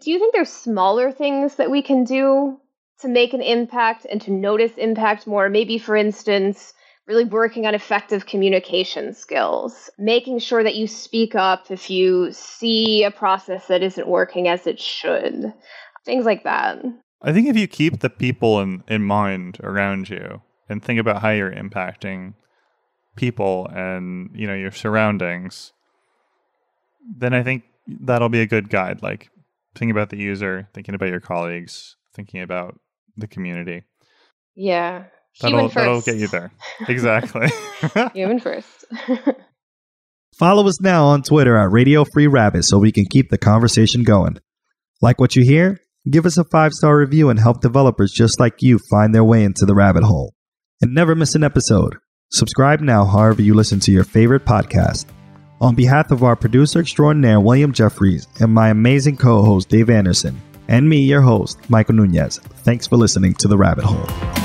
do 0.00 0.10
you 0.10 0.18
think 0.18 0.32
there's 0.32 0.50
smaller 0.50 1.12
things 1.12 1.56
that 1.56 1.70
we 1.70 1.82
can 1.82 2.04
do 2.04 2.58
to 3.00 3.08
make 3.08 3.34
an 3.34 3.42
impact 3.42 4.06
and 4.10 4.20
to 4.22 4.32
notice 4.32 4.72
impact 4.76 5.26
more? 5.26 5.48
Maybe, 5.48 5.78
for 5.78 5.96
instance, 5.96 6.72
really 7.06 7.24
working 7.24 7.66
on 7.66 7.74
effective 7.74 8.26
communication 8.26 9.12
skills, 9.12 9.90
making 9.98 10.38
sure 10.38 10.62
that 10.62 10.76
you 10.76 10.86
speak 10.86 11.34
up 11.34 11.70
if 11.70 11.90
you 11.90 12.32
see 12.32 13.04
a 13.04 13.10
process 13.10 13.66
that 13.66 13.82
isn't 13.82 14.08
working 14.08 14.48
as 14.48 14.66
it 14.66 14.80
should, 14.80 15.52
things 16.04 16.24
like 16.24 16.44
that. 16.44 16.78
I 17.22 17.32
think 17.32 17.48
if 17.48 17.56
you 17.56 17.66
keep 17.66 18.00
the 18.00 18.10
people 18.10 18.60
in, 18.60 18.82
in 18.88 19.02
mind 19.02 19.58
around 19.62 20.08
you, 20.08 20.42
and 20.68 20.82
think 20.82 20.98
about 20.98 21.22
how 21.22 21.30
you're 21.30 21.52
impacting 21.52 22.34
people 23.16 23.68
and 23.72 24.30
you 24.34 24.46
know 24.46 24.54
your 24.54 24.72
surroundings 24.72 25.72
then 27.16 27.32
i 27.32 27.42
think 27.42 27.62
that'll 27.86 28.30
be 28.30 28.40
a 28.40 28.46
good 28.46 28.70
guide. 28.70 29.02
Like 29.02 29.30
thinking 29.74 29.90
about 29.90 30.10
the 30.10 30.16
user 30.16 30.68
thinking 30.72 30.94
about 30.94 31.10
your 31.10 31.20
colleagues 31.20 31.96
thinking 32.14 32.40
about 32.40 32.78
the 33.16 33.26
community. 33.26 33.82
Yeah 34.54 35.04
that'll, 35.40 35.68
that'll 35.68 36.00
get 36.00 36.16
you 36.16 36.28
there. 36.28 36.52
Exactly. 36.88 37.48
Human 38.14 38.40
first. 38.40 38.84
Follow 40.38 40.66
us 40.66 40.80
now 40.80 41.04
on 41.06 41.22
twitter 41.22 41.56
at 41.56 41.70
radio 41.70 42.04
free 42.12 42.26
rabbit 42.26 42.64
so 42.64 42.78
we 42.78 42.90
can 42.90 43.04
keep 43.04 43.30
the 43.30 43.38
conversation 43.38 44.02
going. 44.02 44.38
Like 45.00 45.20
what 45.20 45.36
you 45.36 45.44
hear? 45.44 45.80
Give 46.10 46.26
us 46.26 46.36
a 46.36 46.44
five 46.44 46.72
star 46.72 46.98
review 46.98 47.30
and 47.30 47.38
help 47.38 47.60
developers 47.60 48.12
just 48.12 48.40
like 48.40 48.60
you 48.60 48.78
find 48.90 49.14
their 49.14 49.24
way 49.24 49.44
into 49.44 49.64
the 49.64 49.74
rabbit 49.74 50.02
hole. 50.02 50.34
And 50.80 50.94
never 50.94 51.14
miss 51.14 51.34
an 51.34 51.44
episode. 51.44 51.96
Subscribe 52.30 52.80
now, 52.80 53.04
however, 53.04 53.42
you 53.42 53.54
listen 53.54 53.80
to 53.80 53.92
your 53.92 54.04
favorite 54.04 54.44
podcast. 54.44 55.06
On 55.60 55.74
behalf 55.74 56.10
of 56.10 56.24
our 56.24 56.36
producer 56.36 56.80
extraordinaire, 56.80 57.40
William 57.40 57.72
Jeffries, 57.72 58.26
and 58.40 58.52
my 58.52 58.70
amazing 58.70 59.16
co 59.16 59.42
host, 59.42 59.68
Dave 59.68 59.88
Anderson, 59.88 60.40
and 60.68 60.88
me, 60.88 60.98
your 60.98 61.22
host, 61.22 61.58
Michael 61.70 61.94
Nunez, 61.94 62.38
thanks 62.38 62.86
for 62.86 62.96
listening 62.96 63.34
to 63.34 63.48
The 63.48 63.56
Rabbit 63.56 63.84
Hole. 63.84 64.43